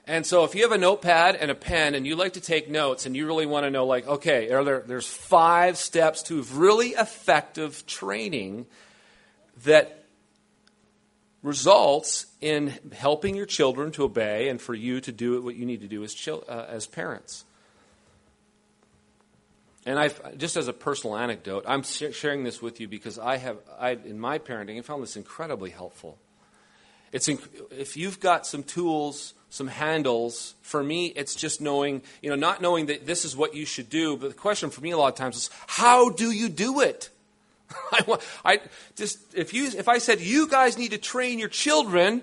And 0.07 0.25
so 0.25 0.45
if 0.45 0.55
you 0.55 0.63
have 0.63 0.73
a 0.73 0.79
notepad 0.79 1.35
and 1.35 1.51
a 1.51 1.55
pen 1.55 1.97
and 1.97 2.07
you 2.07 2.15
like 2.15 2.35
to 2.35 2.41
take 2.41 2.71
notes 2.71 3.07
and 3.07 3.17
you 3.17 3.27
really 3.27 3.47
want 3.47 3.65
to 3.65 3.71
know, 3.71 3.87
like, 3.87 4.07
okay, 4.07 4.47
there, 4.47 4.85
there's 4.87 5.09
five 5.09 5.77
steps 5.77 6.23
to 6.25 6.43
really 6.43 6.91
effective 6.91 7.85
training 7.87 8.67
that 9.65 10.05
results 11.43 12.27
in 12.41 12.73
helping 12.93 13.35
your 13.35 13.47
children 13.47 13.91
to 13.93 14.05
obey 14.05 14.49
and 14.49 14.61
for 14.61 14.75
you 14.75 15.01
to 15.01 15.11
do 15.11 15.43
what 15.43 15.57
you 15.57 15.67
need 15.67 15.81
to 15.81 15.89
do 15.89 16.05
as, 16.05 16.15
chil- 16.15 16.45
uh, 16.49 16.67
as 16.69 16.87
parents. 16.87 17.45
And 19.85 19.99
I, 19.99 20.11
just 20.37 20.57
as 20.57 20.69
a 20.69 20.73
personal 20.73 21.17
anecdote, 21.17 21.65
I'm 21.67 21.83
sharing 21.83 22.45
this 22.45 22.63
with 22.63 22.81
you 22.81 22.87
because 22.89 23.19
I 23.19 23.37
have, 23.39 23.59
I, 23.79 23.91
in 23.93 24.19
my 24.19 24.39
parenting, 24.39 24.79
I 24.79 24.83
found 24.83 25.03
this 25.03 25.17
incredibly 25.17 25.71
helpful. 25.71 26.19
It's 27.13 27.29
if 27.29 27.97
you've 27.97 28.21
got 28.21 28.47
some 28.47 28.63
tools, 28.63 29.35
some 29.51 29.69
handles, 29.69 30.55
for 30.63 30.83
me, 30.83 31.07
it's 31.07 31.35
just 31.35 31.61
knowing, 31.61 32.03
you 32.21 32.31
know, 32.31 32.37
not 32.37 32.61
knowing 32.61 32.87
that 32.87 33.07
this 33.07 33.25
is 33.25 33.37
what 33.37 33.55
you 33.55 33.65
should 33.65 33.89
do, 33.89 34.17
but 34.17 34.29
the 34.29 34.35
question 34.35 34.71
for 34.71 34.81
me 34.81 34.91
a 34.91 34.99
lot 34.99 35.09
of 35.09 35.15
times 35.15 35.37
is, 35.37 35.51
how 35.67 36.11
do 36.11 36.31
you 36.31 36.49
do 36.49 36.81
it? 36.81 37.11
I, 37.93 38.19
I 38.45 38.61
just 38.95 39.19
if 39.35 39.55
you 39.55 39.67
if 39.67 39.89
I 39.89 39.99
said 39.99 40.21
you 40.21 40.49
guys 40.49 40.79
need 40.79 40.93
to 40.93 40.99
train 40.99 41.39
your 41.39 41.49
children, 41.49 42.23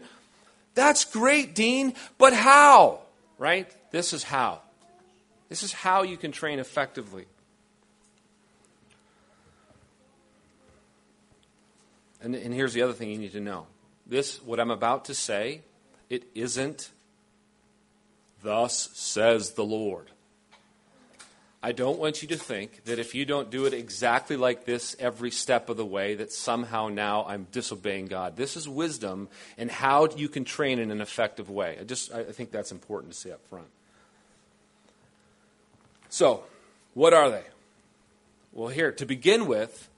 that's 0.76 1.06
great, 1.06 1.56
Dean, 1.56 1.94
but 2.18 2.34
how? 2.34 3.00
Right? 3.38 3.72
This 3.92 4.14
is 4.14 4.24
how. 4.24 4.62
This 5.50 5.64
is 5.64 5.74
how 5.74 6.04
you 6.04 6.18
can 6.18 6.32
train 6.32 6.60
effectively. 6.60 7.26
And, 12.22 12.36
and 12.36 12.54
here's 12.54 12.74
the 12.74 12.82
other 12.82 12.94
thing 12.94 13.10
you 13.10 13.18
need 13.18 13.34
to 13.34 13.42
know. 13.42 13.68
This, 14.06 14.42
what 14.44 14.60
I'm 14.60 14.72
about 14.72 15.06
to 15.06 15.14
say, 15.14 15.62
it 16.10 16.24
isn't, 16.36 16.92
thus 18.42 18.90
says 18.94 19.52
the 19.52 19.64
Lord. 19.64 20.10
I 21.66 21.72
don't 21.72 21.98
want 21.98 22.22
you 22.22 22.28
to 22.28 22.36
think 22.36 22.84
that 22.84 23.00
if 23.00 23.16
you 23.16 23.24
don't 23.24 23.50
do 23.50 23.66
it 23.66 23.74
exactly 23.74 24.36
like 24.36 24.66
this 24.66 24.98
every 25.00 25.32
step 25.32 25.70
of 25.70 25.78
the 25.78 25.86
way, 25.86 26.16
that 26.16 26.34
somehow 26.34 26.90
now 26.90 27.24
I'm 27.26 27.48
disobeying 27.54 28.08
God. 28.08 28.36
This 28.36 28.58
is 28.58 28.68
wisdom 28.68 29.30
and 29.58 29.72
how 29.72 30.10
you 30.10 30.28
can 30.28 30.44
train 30.44 30.78
in 30.78 30.92
an 30.92 31.00
effective 31.00 31.50
way. 31.50 31.78
I 31.80 31.86
just 31.86 32.14
I 32.14 32.24
think 32.24 32.52
that's 32.52 32.74
important 32.74 33.14
to 33.14 33.18
say 33.18 33.32
up 33.32 33.48
front. 33.48 33.68
So, 36.10 36.44
what 36.94 37.14
are 37.14 37.30
they? 37.30 37.46
Well, 38.52 38.68
here, 38.68 38.92
to 38.92 39.06
begin 39.06 39.48
with, 39.48 39.90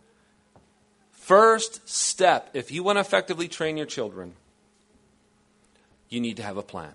First 1.26 1.90
step, 1.90 2.52
if 2.54 2.72
you 2.72 2.84
want 2.84 2.98
to 2.98 3.00
effectively 3.00 3.48
train 3.48 3.78
your 3.78 3.88
children, 3.88 4.36
you 6.08 6.22
need 6.22 6.38
to 6.38 6.44
have 6.44 6.58
a 6.58 6.62
plan. 6.62 6.94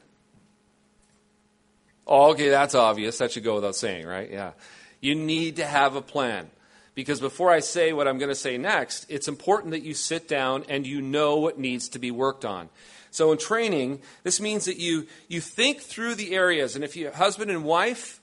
Oh, 2.06 2.30
okay, 2.30 2.48
that's 2.48 2.76
obvious. 2.76 3.18
That 3.18 3.32
should 3.32 3.42
go 3.42 3.56
without 3.56 3.74
saying, 3.74 4.06
right? 4.06 4.30
Yeah. 4.30 4.52
You 5.00 5.16
need 5.16 5.56
to 5.56 5.66
have 5.66 5.96
a 5.96 6.00
plan. 6.00 6.48
Because 6.94 7.18
before 7.18 7.50
I 7.50 7.58
say 7.58 7.92
what 7.92 8.06
I'm 8.06 8.18
going 8.18 8.28
to 8.28 8.36
say 8.36 8.56
next, 8.56 9.04
it's 9.08 9.26
important 9.26 9.72
that 9.72 9.82
you 9.82 9.94
sit 9.94 10.28
down 10.28 10.64
and 10.68 10.86
you 10.86 11.02
know 11.02 11.38
what 11.40 11.58
needs 11.58 11.88
to 11.88 11.98
be 11.98 12.12
worked 12.12 12.44
on. 12.44 12.68
So 13.10 13.32
in 13.32 13.38
training, 13.38 14.00
this 14.22 14.40
means 14.40 14.66
that 14.66 14.78
you, 14.78 15.08
you 15.26 15.40
think 15.40 15.80
through 15.80 16.14
the 16.14 16.36
areas. 16.36 16.76
And 16.76 16.84
if 16.84 16.94
you 16.94 17.10
husband 17.10 17.50
and 17.50 17.64
wife, 17.64 18.19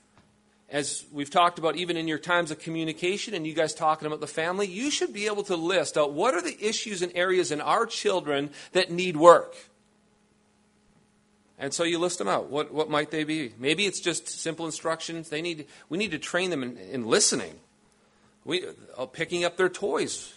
as 0.70 1.06
we've 1.10 1.30
talked 1.30 1.58
about, 1.58 1.76
even 1.76 1.96
in 1.96 2.06
your 2.06 2.18
times 2.18 2.50
of 2.50 2.58
communication 2.58 3.32
and 3.32 3.46
you 3.46 3.54
guys 3.54 3.72
talking 3.72 4.06
about 4.06 4.20
the 4.20 4.26
family, 4.26 4.66
you 4.66 4.90
should 4.90 5.14
be 5.14 5.26
able 5.26 5.42
to 5.44 5.56
list 5.56 5.96
out 5.96 6.12
what 6.12 6.34
are 6.34 6.42
the 6.42 6.56
issues 6.60 7.00
and 7.00 7.10
areas 7.14 7.50
in 7.50 7.60
our 7.60 7.86
children 7.86 8.50
that 8.72 8.90
need 8.90 9.16
work. 9.16 9.56
And 11.58 11.72
so 11.72 11.84
you 11.84 11.98
list 11.98 12.18
them 12.18 12.28
out. 12.28 12.50
What, 12.50 12.72
what 12.72 12.90
might 12.90 13.10
they 13.10 13.24
be? 13.24 13.52
Maybe 13.58 13.86
it's 13.86 14.00
just 14.00 14.28
simple 14.28 14.66
instructions. 14.66 15.30
They 15.30 15.42
need, 15.42 15.66
we 15.88 15.96
need 15.96 16.10
to 16.10 16.18
train 16.18 16.50
them 16.50 16.62
in, 16.62 16.76
in 16.76 17.06
listening, 17.06 17.58
we, 18.44 18.64
uh, 18.96 19.06
picking 19.06 19.44
up 19.44 19.56
their 19.56 19.68
toys 19.68 20.34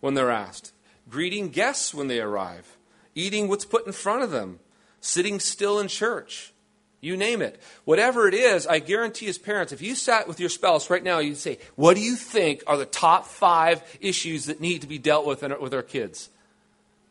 when 0.00 0.14
they're 0.14 0.30
asked, 0.30 0.72
greeting 1.08 1.48
guests 1.48 1.92
when 1.92 2.06
they 2.06 2.20
arrive, 2.20 2.76
eating 3.14 3.48
what's 3.48 3.64
put 3.64 3.86
in 3.86 3.92
front 3.92 4.22
of 4.22 4.30
them, 4.30 4.60
sitting 5.00 5.40
still 5.40 5.78
in 5.78 5.88
church 5.88 6.52
you 7.00 7.16
name 7.16 7.40
it. 7.40 7.60
Whatever 7.84 8.28
it 8.28 8.34
is, 8.34 8.66
I 8.66 8.78
guarantee 8.78 9.28
as 9.28 9.38
parents, 9.38 9.72
if 9.72 9.80
you 9.80 9.94
sat 9.94 10.28
with 10.28 10.38
your 10.38 10.50
spouse 10.50 10.90
right 10.90 11.02
now, 11.02 11.18
you'd 11.18 11.38
say, 11.38 11.58
What 11.74 11.94
do 11.94 12.02
you 12.02 12.14
think 12.14 12.62
are 12.66 12.76
the 12.76 12.84
top 12.84 13.26
five 13.26 13.82
issues 14.00 14.46
that 14.46 14.60
need 14.60 14.82
to 14.82 14.86
be 14.86 14.98
dealt 14.98 15.26
with 15.26 15.42
in, 15.42 15.58
with 15.60 15.72
our 15.72 15.82
kids? 15.82 16.28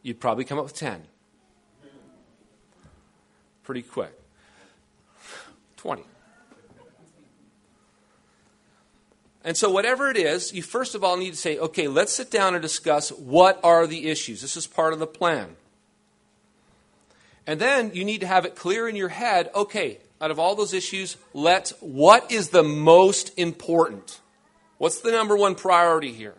You'd 0.04 0.20
probably 0.20 0.46
come 0.46 0.60
up 0.60 0.64
with 0.64 0.76
10. 0.76 1.02
Pretty 3.64 3.82
quick. 3.82 4.14
20. 5.78 6.04
And 9.44 9.56
so, 9.56 9.72
whatever 9.72 10.10
it 10.10 10.18
is, 10.18 10.54
you 10.54 10.62
first 10.62 10.96
of 10.96 11.04
all 11.04 11.18
need 11.18 11.32
to 11.32 11.38
say, 11.38 11.58
okay, 11.58 11.88
let's 11.88 12.14
sit 12.14 12.30
down 12.30 12.54
and 12.54 12.62
discuss 12.62 13.10
what 13.10 13.60
are 13.64 13.88
the 13.88 14.08
issues. 14.10 14.42
This 14.42 14.58
is 14.58 14.68
part 14.68 14.94
of 14.94 15.00
the 15.00 15.08
plan. 15.08 15.56
And 17.50 17.60
then 17.60 17.90
you 17.96 18.06
need 18.06 18.22
to 18.22 18.28
have 18.28 18.46
it 18.46 18.56
clear 18.56 18.88
in 18.88 18.96
your 18.96 19.10
head 19.10 19.50
okay, 19.56 19.98
out 20.22 20.30
of 20.30 20.38
all 20.38 20.54
those 20.54 20.72
issues, 20.72 21.18
let's, 21.34 21.72
what 21.80 22.32
is 22.32 22.50
the 22.50 22.62
most 22.62 23.32
important? 23.40 24.20
What's 24.78 25.02
the 25.02 25.12
number 25.12 25.36
one 25.36 25.56
priority 25.56 26.14
here? 26.14 26.36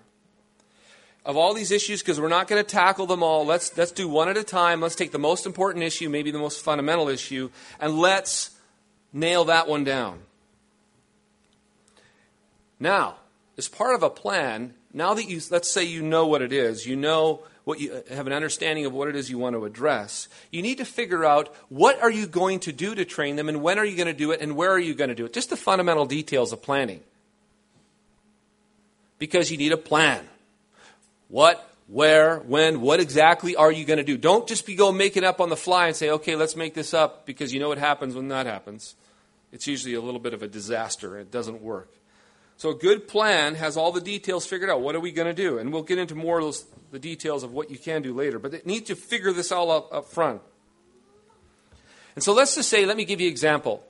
Of 1.27 1.37
all 1.37 1.53
these 1.53 1.73
issues, 1.73 2.01
because 2.01 2.21
we're 2.21 2.29
not 2.29 2.47
going 2.47 2.63
to 2.63 2.71
tackle 2.71 3.07
them 3.07 3.25
all, 3.25 3.45
let's, 3.45 3.77
let's 3.77 3.91
do 3.91 4.09
one 4.09 4.29
at 4.29 4.37
a 4.37 4.45
time. 4.45 4.81
Let's 4.81 4.95
take 4.95 5.11
the 5.11 5.19
most 5.19 5.47
important 5.47 5.85
issue, 5.85 6.09
maybe 6.09 6.31
the 6.31 6.39
most 6.39 6.63
fundamental 6.63 7.09
issue, 7.09 7.51
and 7.81 7.99
let's 7.99 8.51
nail 9.13 9.47
that 9.47 9.67
one 9.67 9.83
down. 9.83 10.21
Now, 12.79 13.17
as 13.59 13.67
part 13.67 13.97
of 13.97 14.05
a 14.05 14.11
plan, 14.11 14.75
now 14.95 15.15
that 15.15 15.29
you, 15.29 15.41
let's 15.51 15.69
say 15.69 15.83
you 15.83 16.03
know 16.03 16.29
what 16.29 16.41
it 16.41 16.53
is, 16.53 16.87
you 16.87 16.95
know 16.95 17.43
what 17.71 17.79
you 17.79 17.93
uh, 17.93 18.15
have 18.15 18.27
an 18.27 18.33
understanding 18.33 18.85
of 18.85 18.93
what 18.93 19.07
it 19.07 19.15
is 19.15 19.31
you 19.31 19.39
want 19.39 19.55
to 19.55 19.65
address, 19.65 20.27
you 20.51 20.61
need 20.61 20.79
to 20.79 20.85
figure 20.85 21.25
out 21.25 21.55
what 21.69 22.03
are 22.03 22.11
you 22.11 22.27
going 22.27 22.59
to 22.59 22.73
do 22.73 22.97
to 22.97 23.05
train 23.05 23.37
them 23.37 23.49
and 23.49 23.63
when 23.63 23.79
are 23.79 23.85
you 23.85 23.97
going 23.97 24.09
to 24.09 24.13
do 24.13 24.33
it 24.33 24.41
and 24.41 24.57
where 24.57 24.73
are 24.73 24.79
you 24.79 24.93
going 24.93 25.09
to 25.09 25.15
do 25.15 25.25
it. 25.25 25.33
Just 25.33 25.51
the 25.51 25.57
fundamental 25.57 26.05
details 26.05 26.53
of 26.53 26.61
planning. 26.61 27.01
Because 29.21 29.53
you 29.53 29.57
need 29.57 29.71
a 29.71 29.77
plan. 29.77 30.29
What, 31.29 31.65
where, 31.87 32.39
when, 32.39 32.81
what 32.81 32.99
exactly 32.99 33.55
are 33.55 33.71
you 33.71 33.85
going 33.85 33.99
to 33.99 34.05
do? 34.05 34.19
Don't 34.19 34.49
just 34.49 34.67
be 34.67 34.75
go 34.75 34.91
making 34.91 35.23
up 35.23 35.41
on 35.41 35.49
the 35.49 35.57
fly 35.57 35.87
and 35.87 35.95
say, 35.95 36.11
okay, 36.11 36.35
let's 36.35 36.57
make 36.57 36.75
this 36.75 36.93
up 36.93 37.25
because 37.25 37.55
you 37.55 37.61
know 37.61 37.69
what 37.69 37.79
happens 37.79 38.17
when 38.17 38.27
that 38.29 38.47
happens. 38.47 38.97
It's 39.53 39.69
usually 39.69 39.95
a 39.95 40.01
little 40.01 40.19
bit 40.19 40.35
of 40.35 40.43
a 40.43 40.49
disaster. 40.49 41.17
It 41.19 41.31
doesn't 41.31 41.63
work. 41.63 41.93
So 42.61 42.69
a 42.69 42.75
good 42.75 43.09
plan 43.09 43.55
has 43.55 43.79
all 43.79 43.91
the 43.91 44.03
details 44.03 44.47
figured 44.47 44.69
out. 44.69 44.83
What 44.83 44.95
are 44.95 45.01
we 45.01 45.13
going 45.13 45.29
to 45.29 45.33
do? 45.33 45.57
And 45.57 45.73
we'll 45.73 45.83
get 45.83 45.97
into 45.97 46.15
more 46.15 46.41
of 46.41 46.45
those, 46.45 46.67
the 46.91 46.99
details 46.99 47.43
of 47.43 47.55
what 47.55 47.71
you 47.71 47.79
can 47.79 48.03
do 48.03 48.13
later. 48.13 48.39
But 48.39 48.53
it 48.53 48.67
needs 48.67 48.89
to 48.89 48.97
figure 48.97 49.33
this 49.33 49.51
all 49.51 49.73
out 49.73 49.89
up 49.91 50.09
front. 50.11 50.43
And 52.15 52.23
so 52.23 52.35
let's 52.35 52.57
just 52.57 52.69
say, 52.69 52.85
let 52.85 52.99
me 52.99 53.07
give 53.07 53.19
you 53.19 53.29
an 53.29 53.33
example. 53.33 53.83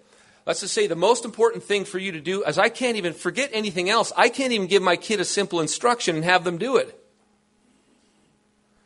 Let's 0.46 0.60
just 0.60 0.72
say 0.72 0.86
the 0.86 0.94
most 0.94 1.24
important 1.24 1.64
thing 1.64 1.84
for 1.84 1.98
you 1.98 2.12
to 2.12 2.20
do 2.20 2.44
is 2.44 2.58
I 2.58 2.68
can't 2.68 2.96
even 2.96 3.12
forget 3.12 3.50
anything 3.52 3.90
else. 3.90 4.12
I 4.16 4.28
can't 4.28 4.52
even 4.52 4.68
give 4.68 4.84
my 4.84 4.94
kid 4.94 5.18
a 5.18 5.24
simple 5.24 5.58
instruction 5.58 6.14
and 6.14 6.24
have 6.24 6.44
them 6.44 6.56
do 6.56 6.76
it. 6.76 6.96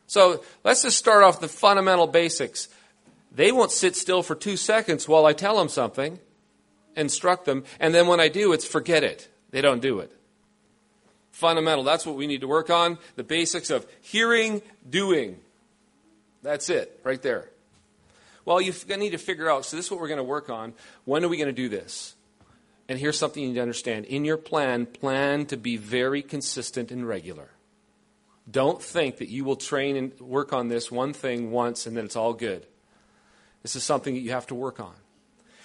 So 0.07 0.43
let's 0.63 0.81
just 0.81 0.97
start 0.97 1.23
off 1.23 1.39
the 1.39 1.47
fundamental 1.47 2.07
basics. 2.07 2.69
They 3.31 3.51
won't 3.51 3.71
sit 3.71 3.95
still 3.95 4.23
for 4.23 4.33
two 4.33 4.57
seconds 4.57 5.07
while 5.07 5.27
I 5.27 5.33
tell 5.33 5.59
them 5.59 5.69
something, 5.69 6.19
instruct 6.95 7.45
them, 7.45 7.65
and 7.79 7.93
then 7.93 8.07
when 8.07 8.19
I 8.19 8.29
do, 8.29 8.51
it's 8.51 8.65
forget 8.65 9.03
it. 9.03 9.29
They 9.51 9.61
don't 9.61 9.81
do 9.81 9.99
it. 9.99 10.11
Fundamental, 11.31 11.83
that's 11.83 12.05
what 12.05 12.15
we 12.15 12.27
need 12.27 12.41
to 12.41 12.47
work 12.47 12.69
on. 12.69 12.97
The 13.15 13.23
basics 13.23 13.69
of 13.69 13.85
hearing, 14.01 14.61
doing. 14.89 15.39
That's 16.43 16.69
it, 16.69 16.99
right 17.03 17.21
there. 17.21 17.49
Well, 18.45 18.61
you 18.61 18.73
need 18.97 19.09
to 19.09 19.17
figure 19.17 19.49
out 19.49 19.65
so, 19.65 19.75
this 19.75 19.85
is 19.85 19.91
what 19.91 19.99
we're 19.99 20.07
going 20.07 20.17
to 20.19 20.23
work 20.23 20.49
on. 20.49 20.73
When 21.03 21.25
are 21.25 21.27
we 21.27 21.37
going 21.37 21.47
to 21.47 21.53
do 21.53 21.67
this? 21.67 22.15
And 22.87 22.99
here's 22.99 23.17
something 23.17 23.41
you 23.41 23.49
need 23.49 23.55
to 23.55 23.61
understand. 23.61 24.05
In 24.05 24.23
your 24.23 24.37
plan, 24.37 24.85
plan 24.85 25.47
to 25.47 25.57
be 25.57 25.75
very 25.77 26.21
consistent 26.21 26.91
and 26.91 27.07
regular. 27.07 27.49
Don't 28.49 28.81
think 28.81 29.17
that 29.17 29.29
you 29.29 29.43
will 29.43 29.55
train 29.55 29.95
and 29.97 30.19
work 30.19 30.53
on 30.53 30.67
this 30.67 30.91
one 30.91 31.13
thing 31.13 31.51
once 31.51 31.87
and 31.87 31.97
then 31.97 32.05
it's 32.05 32.15
all 32.15 32.33
good. 32.33 32.67
This 33.63 33.75
is 33.75 33.83
something 33.83 34.13
that 34.13 34.19
you 34.19 34.31
have 34.31 34.45
to 34.47 34.55
work 34.55 34.79
on. 34.79 34.93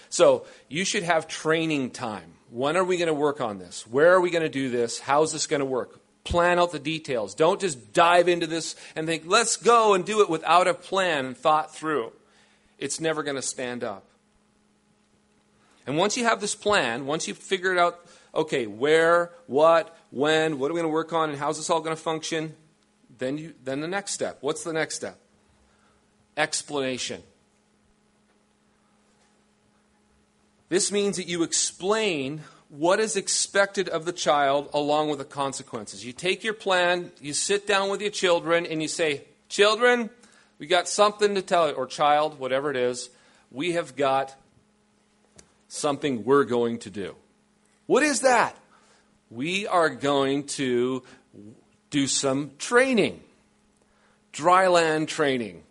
So, 0.09 0.45
you 0.67 0.83
should 0.83 1.03
have 1.03 1.27
training 1.27 1.91
time. 1.91 2.33
When 2.51 2.75
are 2.75 2.83
we 2.83 2.97
going 2.97 3.07
to 3.07 3.13
work 3.13 3.39
on 3.39 3.59
this? 3.59 3.87
Where 3.87 4.13
are 4.13 4.19
we 4.19 4.29
going 4.29 4.43
to 4.43 4.49
do 4.49 4.69
this? 4.69 4.99
How's 4.99 5.31
this 5.31 5.47
going 5.47 5.61
to 5.61 5.65
work? 5.65 6.01
Plan 6.25 6.59
out 6.59 6.73
the 6.73 6.79
details. 6.79 7.33
Don't 7.33 7.61
just 7.61 7.93
dive 7.93 8.27
into 8.27 8.45
this 8.45 8.75
and 8.93 9.07
think, 9.07 9.23
let's 9.25 9.55
go 9.55 9.93
and 9.93 10.05
do 10.05 10.21
it 10.21 10.29
without 10.29 10.67
a 10.67 10.73
plan 10.73 11.25
and 11.25 11.37
thought 11.37 11.73
through. 11.73 12.11
It's 12.77 12.99
never 12.99 13.23
going 13.23 13.37
to 13.37 13.41
stand 13.41 13.85
up. 13.85 14.03
And 15.87 15.97
once 15.97 16.17
you 16.17 16.25
have 16.25 16.41
this 16.41 16.53
plan, 16.53 17.05
once 17.05 17.25
you've 17.25 17.37
figured 17.37 17.77
out, 17.77 18.05
okay, 18.35 18.67
where, 18.67 19.31
what, 19.47 19.97
when, 20.11 20.59
what 20.59 20.69
are 20.69 20.73
we 20.73 20.81
going 20.81 20.91
to 20.91 20.93
work 20.93 21.13
on, 21.13 21.29
and 21.29 21.39
how's 21.39 21.55
this 21.55 21.69
all 21.69 21.79
going 21.79 21.95
to 21.95 22.01
function, 22.01 22.53
then, 23.17 23.37
you, 23.37 23.53
then 23.63 23.79
the 23.79 23.87
next 23.87 24.11
step. 24.11 24.39
What's 24.41 24.63
the 24.65 24.73
next 24.73 24.95
step? 24.95 25.17
Explanation. 26.35 27.23
This 30.71 30.89
means 30.89 31.17
that 31.17 31.27
you 31.27 31.43
explain 31.43 32.43
what 32.69 33.01
is 33.01 33.17
expected 33.17 33.89
of 33.89 34.05
the 34.05 34.13
child 34.13 34.69
along 34.73 35.09
with 35.09 35.19
the 35.19 35.25
consequences. 35.25 36.05
You 36.05 36.13
take 36.13 36.45
your 36.45 36.53
plan, 36.53 37.11
you 37.19 37.33
sit 37.33 37.67
down 37.67 37.89
with 37.89 37.99
your 38.01 38.09
children, 38.09 38.65
and 38.65 38.81
you 38.81 38.87
say, 38.87 39.23
Children, 39.49 40.09
we 40.59 40.67
got 40.67 40.87
something 40.87 41.35
to 41.35 41.41
tell 41.41 41.67
you, 41.67 41.73
or 41.73 41.87
child, 41.87 42.39
whatever 42.39 42.71
it 42.71 42.77
is, 42.77 43.09
we 43.51 43.73
have 43.73 43.97
got 43.97 44.33
something 45.67 46.23
we're 46.23 46.45
going 46.45 46.79
to 46.79 46.89
do. 46.89 47.17
What 47.85 48.03
is 48.03 48.21
that? 48.21 48.55
We 49.29 49.67
are 49.67 49.89
going 49.89 50.45
to 50.55 51.03
do 51.89 52.07
some 52.07 52.51
training, 52.59 53.21
dry 54.31 54.69
land 54.69 55.09
training. 55.09 55.63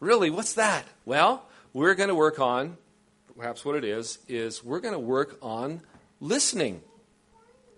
Really, 0.00 0.30
what's 0.30 0.54
that? 0.54 0.86
Well, 1.04 1.44
we're 1.74 1.94
going 1.94 2.08
to 2.08 2.14
work 2.14 2.40
on, 2.40 2.78
perhaps 3.40 3.64
what 3.64 3.74
it 3.74 3.84
is, 3.84 4.18
is 4.28 4.62
we're 4.62 4.80
going 4.80 4.92
to 4.92 4.98
work 4.98 5.38
on 5.40 5.80
listening. 6.20 6.82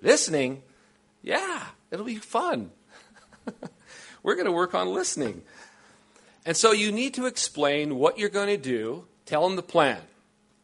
Listening? 0.00 0.60
Yeah, 1.22 1.66
it'll 1.92 2.04
be 2.04 2.16
fun. 2.16 2.72
we're 4.24 4.34
going 4.34 4.46
to 4.46 4.52
work 4.52 4.74
on 4.74 4.88
listening. 4.88 5.42
And 6.44 6.56
so 6.56 6.72
you 6.72 6.90
need 6.90 7.14
to 7.14 7.26
explain 7.26 7.94
what 7.94 8.18
you're 8.18 8.28
going 8.28 8.48
to 8.48 8.56
do, 8.56 9.04
tell 9.24 9.46
them 9.46 9.54
the 9.54 9.62
plan 9.62 10.00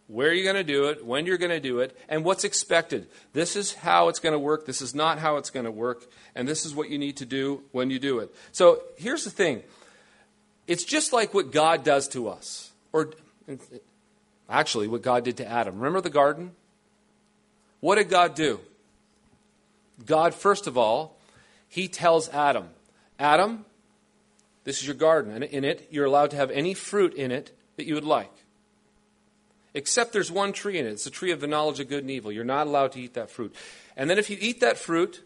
where 0.09 0.33
you're 0.33 0.53
going 0.53 0.67
to 0.67 0.73
do 0.73 0.89
it, 0.89 1.07
when 1.07 1.27
you're 1.27 1.39
going 1.39 1.53
to 1.53 1.61
do 1.61 1.79
it, 1.79 1.97
and 2.09 2.25
what's 2.25 2.43
expected. 2.43 3.07
This 3.35 3.55
is 3.55 3.75
how 3.75 4.09
it's 4.09 4.19
going 4.19 4.33
to 4.33 4.39
work. 4.39 4.67
This 4.67 4.83
is 4.83 4.97
not 4.97 5.21
how 5.21 5.37
it's 5.37 5.51
going 5.51 5.67
to 5.67 5.71
work. 5.71 6.07
And 6.35 6.49
this 6.49 6.67
is 6.67 6.75
what 6.75 6.91
you 6.91 6.99
need 6.99 7.19
to 7.19 7.25
do 7.25 7.63
when 7.71 7.89
you 7.91 8.01
do 8.01 8.19
it. 8.19 8.35
So 8.51 8.83
here's 8.97 9.23
the 9.23 9.31
thing 9.31 9.63
it's 10.67 10.83
just 10.83 11.13
like 11.13 11.35
what 11.35 11.53
God 11.53 11.85
does 11.85 12.09
to 12.09 12.29
us. 12.29 12.73
Or 12.93 13.13
actually, 14.49 14.89
what 14.89 15.03
God 15.03 15.25
did 15.25 15.37
to 15.39 15.47
Adam. 15.47 15.77
Remember 15.77 16.01
the 16.01 16.11
garden? 16.11 16.53
What 17.81 17.97
did 17.97 18.09
God 18.09 18.35
do? 18.35 18.61
God, 20.05 20.35
first 20.35 20.67
of 20.67 20.79
all, 20.79 21.17
he 21.69 21.89
tells 21.89 22.29
Adam, 22.31 22.69
Adam, 23.19 23.65
this 24.65 24.81
is 24.81 24.87
your 24.87 24.97
garden, 24.97 25.33
and 25.33 25.45
in 25.45 25.65
it, 25.65 25.89
you're 25.91 26.05
allowed 26.07 26.31
to 26.31 26.37
have 26.37 26.51
any 26.51 26.75
fruit 26.75 27.15
in 27.15 27.31
it 27.31 27.53
that 27.77 27.87
you 27.87 27.95
would 27.95 28.05
like. 28.05 28.33
Except 29.75 30.13
there's 30.13 30.31
one 30.31 30.53
tree 30.53 30.79
in 30.79 30.87
it. 30.87 30.91
It's 30.91 31.05
the 31.05 31.11
tree 31.11 31.31
of 31.31 31.41
the 31.41 31.47
knowledge 31.47 31.79
of 31.81 31.89
good 31.89 32.01
and 32.01 32.11
evil. 32.11 32.33
You're 32.33 32.45
not 32.45 32.67
allowed 32.67 32.93
to 32.93 33.01
eat 33.01 33.15
that 33.15 33.31
fruit. 33.31 33.55
And 33.97 34.09
then 34.09 34.19
if 34.19 34.31
you 34.31 34.37
eat 34.41 34.61
that 34.61 34.79
fruit, 34.79 35.23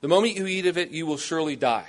the 0.00 0.08
moment 0.08 0.36
you 0.36 0.46
eat 0.46 0.66
of 0.66 0.78
it, 0.78 0.90
you 0.90 1.06
will 1.06 1.16
surely 1.16 1.56
die. 1.56 1.88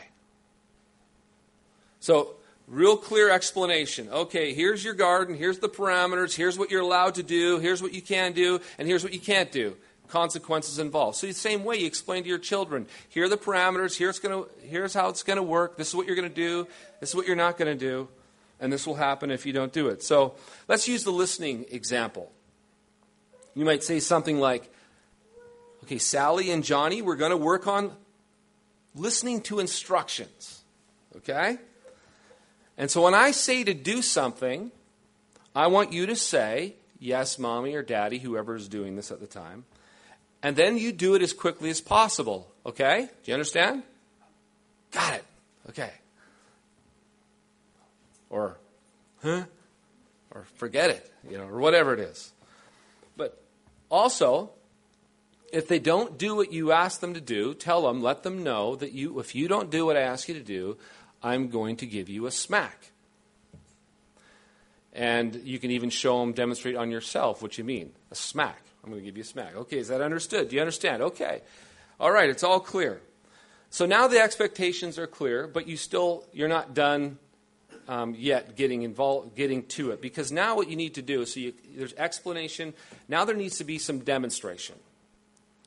So, 2.00 2.36
real 2.68 2.98
clear 2.98 3.30
explanation. 3.30 4.10
Okay, 4.10 4.54
here's 4.54 4.84
your 4.84 4.94
garden, 4.94 5.36
here's 5.36 5.60
the 5.60 5.70
parameters, 5.70 6.36
here's 6.36 6.58
what 6.58 6.72
you're 6.72 6.82
allowed 6.82 7.16
to 7.16 7.24
do, 7.24 7.60
here's 7.60 7.82
what 7.82 7.94
you 7.94 8.02
can 8.02 8.34
do, 8.34 8.60
and 8.78 8.88
here's 8.88 9.04
what 9.04 9.14
you 9.14 9.20
can't 9.20 9.52
do. 9.52 9.76
Consequences 10.08 10.78
involved. 10.78 11.18
So, 11.18 11.28
the 11.28 11.34
same 11.34 11.64
way 11.64 11.78
you 11.78 11.88
explain 11.88 12.24
to 12.24 12.30
your 12.30 12.38
children 12.38 12.86
here 13.10 13.26
are 13.26 13.30
the 13.30 13.38
parameters, 13.38 13.98
here's, 13.98 14.20
gonna, 14.20 14.44
here's 14.62 14.94
how 14.94 15.10
it's 15.10 15.24
going 15.24 15.38
to 15.38 15.44
work, 15.44 15.78
this 15.78 15.90
is 15.90 15.96
what 15.96 16.06
you're 16.06 16.16
going 16.16 16.30
to 16.30 16.36
do, 16.36 16.68
this 17.00 17.10
is 17.10 17.16
what 17.16 17.26
you're 17.26 17.36
not 17.36 17.58
going 17.58 17.76
to 17.76 17.80
do 17.80 18.08
and 18.60 18.72
this 18.72 18.88
will 18.88 18.96
happen 18.96 19.32
if 19.32 19.46
you 19.46 19.54
don't 19.54 19.74
do 19.74 19.88
it. 19.88 20.04
So 20.04 20.36
let's 20.68 20.88
use 20.88 21.04
the 21.04 21.12
listening 21.12 21.66
example. 21.72 22.32
You 23.54 23.66
might 23.66 23.84
say 23.84 24.00
something 24.00 24.40
like, 24.40 24.72
okay, 25.84 25.98
Sally 25.98 26.52
and 26.52 26.64
Johnny, 26.64 27.02
we're 27.02 27.16
going 27.16 27.32
to 27.32 27.38
work 27.38 27.68
on 27.68 27.92
listening 28.96 29.42
to 29.42 29.60
instructions. 29.60 30.62
Okay? 31.18 31.58
And 32.78 32.92
so 32.92 33.02
when 33.02 33.14
I 33.14 33.32
say 33.32 33.64
to 33.64 33.74
do 33.74 34.02
something, 34.02 34.72
I 35.56 35.68
want 35.68 35.94
you 35.94 36.06
to 36.08 36.16
say, 36.16 36.76
yes, 37.00 37.40
mommy 37.40 37.74
or 37.74 37.84
daddy, 37.84 38.20
whoever 38.20 38.56
is 38.56 38.68
doing 38.68 38.96
this 38.96 39.12
at 39.12 39.20
the 39.20 39.28
time. 39.28 39.66
And 40.44 40.56
then 40.56 40.78
you 40.78 40.92
do 40.92 41.16
it 41.16 41.22
as 41.22 41.34
quickly 41.34 41.70
as 41.70 41.82
possible. 41.82 42.52
Okay? 42.66 43.10
Do 43.24 43.32
you 43.32 43.34
understand? 43.34 43.84
Got 44.92 45.16
it. 45.16 45.26
Okay 45.70 45.92
or 48.36 48.58
huh, 49.22 49.46
or 50.32 50.46
forget 50.56 50.90
it, 50.90 51.12
you 51.30 51.38
know, 51.38 51.46
or 51.46 51.60
whatever 51.60 51.94
it 51.94 52.00
is. 52.00 52.34
But 53.16 53.42
also, 53.90 54.52
if 55.54 55.68
they 55.68 55.80
don't 55.80 56.18
do 56.18 56.36
what 56.36 56.52
you 56.52 56.72
ask 56.72 57.00
them 57.00 57.14
to 57.14 57.22
do, 57.22 57.54
tell 57.54 57.84
them, 57.84 58.04
let 58.04 58.24
them 58.24 58.44
know 58.44 58.76
that 58.76 58.92
you, 58.92 59.20
if 59.20 59.36
you 59.36 59.48
don't 59.48 59.70
do 59.70 59.86
what 59.86 59.96
I 59.96 60.02
ask 60.02 60.28
you 60.28 60.34
to 60.34 60.44
do, 60.44 60.78
I'm 61.22 61.50
going 61.50 61.78
to 61.78 61.86
give 61.86 62.10
you 62.10 62.26
a 62.26 62.32
smack. 62.32 62.92
And 64.94 65.36
you 65.36 65.60
can 65.60 65.72
even 65.72 65.90
show 65.90 66.20
them, 66.22 66.32
demonstrate 66.32 66.76
on 66.76 66.90
yourself 66.90 67.42
what 67.42 67.58
you 67.58 67.64
mean. 67.64 67.92
A 68.12 68.16
smack. 68.16 68.62
I'm 68.84 68.92
going 68.92 69.02
to 69.02 69.06
give 69.06 69.18
you 69.18 69.24
a 69.24 69.26
smack. 69.26 69.56
Okay, 69.56 69.78
is 69.78 69.90
that 69.90 70.02
understood? 70.02 70.50
Do 70.50 70.56
you 70.56 70.62
understand? 70.62 71.02
Okay. 71.02 71.42
All 72.00 72.12
right, 72.12 72.30
it's 72.30 72.44
all 72.44 72.60
clear. 72.60 73.02
So 73.70 73.86
now 73.86 74.08
the 74.08 74.20
expectations 74.20 74.98
are 74.98 75.08
clear, 75.08 75.48
but 75.48 75.68
you 75.68 75.76
still, 75.76 76.24
you're 76.32 76.48
not 76.48 76.74
done 76.74 77.18
um, 77.88 78.16
yet 78.18 78.56
getting 78.56 78.84
involved, 78.84 79.36
getting 79.36 79.64
to 79.64 79.92
it. 79.92 80.02
Because 80.02 80.32
now 80.32 80.56
what 80.56 80.70
you 80.70 80.76
need 80.76 80.96
to 80.96 81.02
do 81.02 81.26
so 81.26 81.40
you, 81.40 81.54
there's 81.76 81.94
explanation. 81.96 82.74
Now 83.08 83.26
there 83.26 83.36
needs 83.36 83.58
to 83.58 83.64
be 83.64 83.78
some 83.78 84.00
demonstration. 84.00 84.76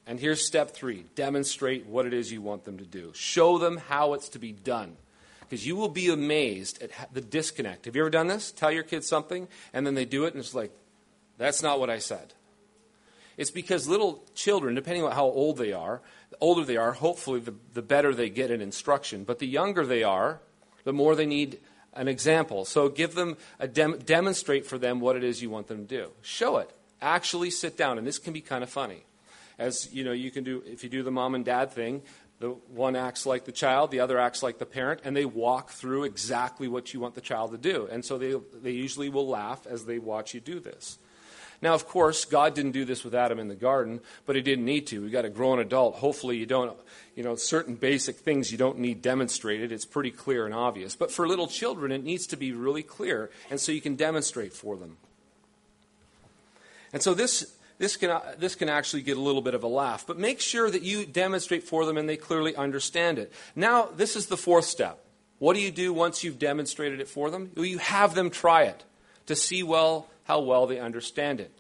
And 0.07 0.19
here's 0.19 0.47
step 0.47 0.71
three 0.71 1.05
demonstrate 1.15 1.87
what 1.87 2.07
it 2.07 2.15
is 2.15 2.33
you 2.33 2.41
want 2.41 2.65
them 2.65 2.79
to 2.79 2.85
do. 2.85 3.13
Show 3.15 3.59
them 3.59 3.77
how 3.77 4.15
it's 4.15 4.31
to 4.31 4.39
be 4.39 4.53
done. 4.53 4.97
Because 5.49 5.67
you 5.67 5.77
will 5.77 5.89
be 5.89 6.11
amazed 6.11 6.83
at 6.83 7.15
the 7.15 7.21
disconnect. 7.21 7.87
Have 7.87 7.97
you 7.97 8.03
ever 8.03 8.11
done 8.11 8.27
this? 8.27 8.53
Tell 8.53 8.71
your 8.71 8.83
kids 8.83 9.09
something, 9.09 9.49
and 9.73 9.87
then 9.87 9.95
they 9.95 10.05
do 10.05 10.25
it, 10.25 10.35
and 10.35 10.43
it's 10.43 10.55
like, 10.55 10.73
that's 11.39 11.63
not 11.63 11.81
what 11.81 11.89
I 11.89 11.99
said. 11.99 12.35
It's 13.39 13.51
because 13.51 13.89
little 13.89 14.25
children, 14.35 14.75
depending 14.75 15.05
on 15.05 15.13
how 15.13 15.25
old 15.25 15.59
they 15.59 15.73
are, 15.73 16.03
the 16.31 16.37
older 16.41 16.65
they 16.65 16.77
are, 16.77 16.93
hopefully 16.93 17.41
the, 17.41 17.55
the 17.73 17.83
better 17.83 18.13
they 18.13 18.29
get 18.29 18.51
in 18.51 18.61
instruction. 18.61 19.25
But 19.25 19.39
the 19.39 19.47
younger 19.47 19.87
they 19.87 20.03
are, 20.03 20.41
the 20.85 20.93
more 20.93 21.15
they 21.15 21.25
need 21.25 21.61
an 21.95 22.09
example. 22.09 22.65
So 22.65 22.89
give 22.89 23.15
them 23.15 23.37
a 23.59 23.69
dem- 23.69 23.99
demonstrate 23.99 24.67
for 24.67 24.77
them 24.77 25.01
what 25.01 25.17
it 25.17 25.25
is 25.25 25.41
you 25.41 25.51
want 25.51 25.69
them 25.69 25.87
to 25.87 25.97
do. 26.03 26.11
Show 26.21 26.59
it. 26.59 26.71
Actually 27.01 27.51
sit 27.51 27.77
down, 27.77 27.97
and 27.97 28.07
this 28.07 28.19
can 28.19 28.33
be 28.33 28.41
kind 28.41 28.65
of 28.65 28.71
funny. 28.71 29.05
As 29.57 29.93
you 29.93 30.05
know, 30.05 30.13
you 30.13 30.31
can 30.31 30.45
do 30.45 30.63
if 30.67 30.83
you 30.83 30.91
do 30.91 31.03
the 31.03 31.11
mom 31.11 31.35
and 31.35 31.45
dad 31.45 31.73
thing. 31.73 32.03
The 32.41 32.51
one 32.51 32.95
acts 32.95 33.27
like 33.27 33.47
the 33.47 33.53
child, 33.53 33.91
the 33.91 34.01
other 34.01 34.19
acts 34.19 34.43
like 34.43 34.59
the 34.59 34.67
parent, 34.67 35.01
and 35.05 35.17
they 35.17 35.25
walk 35.25 35.71
through 35.71 36.05
exactly 36.05 36.69
what 36.69 36.95
you 36.95 37.01
want 37.01 37.17
the 37.17 37.21
child 37.21 37.51
to 37.51 37.59
do. 37.59 37.89
And 37.91 38.05
so 38.05 38.17
they, 38.17 38.35
they 38.63 38.71
usually 38.71 39.09
will 39.09 39.27
laugh 39.27 39.67
as 39.67 39.87
they 39.87 39.99
watch 39.99 40.35
you 40.35 40.41
do 40.41 40.61
this. 40.61 40.99
Now, 41.61 41.75
of 41.75 41.89
course, 41.89 42.25
God 42.25 42.55
didn't 42.55 42.71
do 42.71 42.85
this 42.85 43.03
with 43.03 43.17
Adam 43.17 43.41
in 43.41 43.49
the 43.49 43.57
garden, 43.57 44.01
but 44.27 44.37
He 44.37 44.43
didn't 44.43 44.65
need 44.65 44.87
to. 44.89 45.03
We've 45.03 45.11
got 45.11 45.25
a 45.25 45.31
grown 45.31 45.59
adult. 45.59 45.97
Hopefully, 45.97 46.37
you 46.37 46.47
don't, 46.47 46.77
you 47.17 47.25
know, 47.25 47.35
certain 47.35 47.75
basic 47.75 48.17
things 48.17 48.53
you 48.53 48.59
don't 48.59 48.79
need 48.79 49.03
demonstrated. 49.03 49.73
It's 49.73 49.85
pretty 49.85 50.13
clear 50.13 50.47
and 50.47 50.55
obvious. 50.55 50.95
But 50.95 51.11
for 51.11 51.27
little 51.27 51.49
children, 51.49 51.91
it 51.91 52.05
needs 52.05 52.29
to 52.29 52.37
be 52.37 52.53
really 52.53 52.85
clear, 52.85 53.31
and 53.51 53.59
so 53.59 53.73
you 53.73 53.81
can 53.81 53.97
demonstrate 53.97 54.53
for 54.53 54.77
them. 54.77 54.99
And 56.93 57.03
so 57.03 57.15
this. 57.15 57.55
This 57.79 57.97
can, 57.97 58.21
this 58.39 58.57
can 58.57 58.69
actually 58.69 59.03
get 59.03 59.17
a 59.17 59.21
little 59.21 59.41
bit 59.41 59.55
of 59.55 59.63
a 59.63 59.69
laugh, 59.69 60.05
but 60.07 60.19
make 60.19 60.41
sure 60.41 60.69
that 60.69 60.83
you 60.83 61.07
demonstrate 61.07 61.63
for 61.63 61.87
them 61.87 61.97
and 61.97 62.09
they 62.09 62.17
clearly 62.17 62.57
understand 62.57 63.19
it. 63.19 63.33
Now, 63.55 63.89
this 63.95 64.17
is 64.17 64.27
the 64.27 64.37
fourth 64.37 64.65
step. 64.65 64.99
What 65.39 65.55
do 65.55 65.61
you 65.61 65.71
do 65.71 65.93
once 65.93 66.25
you've 66.25 66.41
demonstrated 66.41 67.01
it 67.01 67.09
for 67.09 67.31
them? 67.31 67.53
You 67.57 67.79
have 67.79 68.17
them 68.17 68.31
try 68.31 68.65
it 68.65 68.83
to 69.27 69.37
see 69.37 69.63
well 69.63 70.09
how 70.25 70.41
well 70.41 70.67
they 70.67 70.81
understand 70.81 71.41
it. 71.41 71.53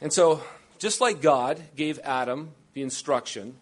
And 0.00 0.12
so, 0.12 0.42
just 0.78 1.00
like 1.00 1.22
God 1.22 1.60
gave 1.76 2.00
Adam 2.00 2.50
the 2.74 2.82
instruction, 2.82 3.56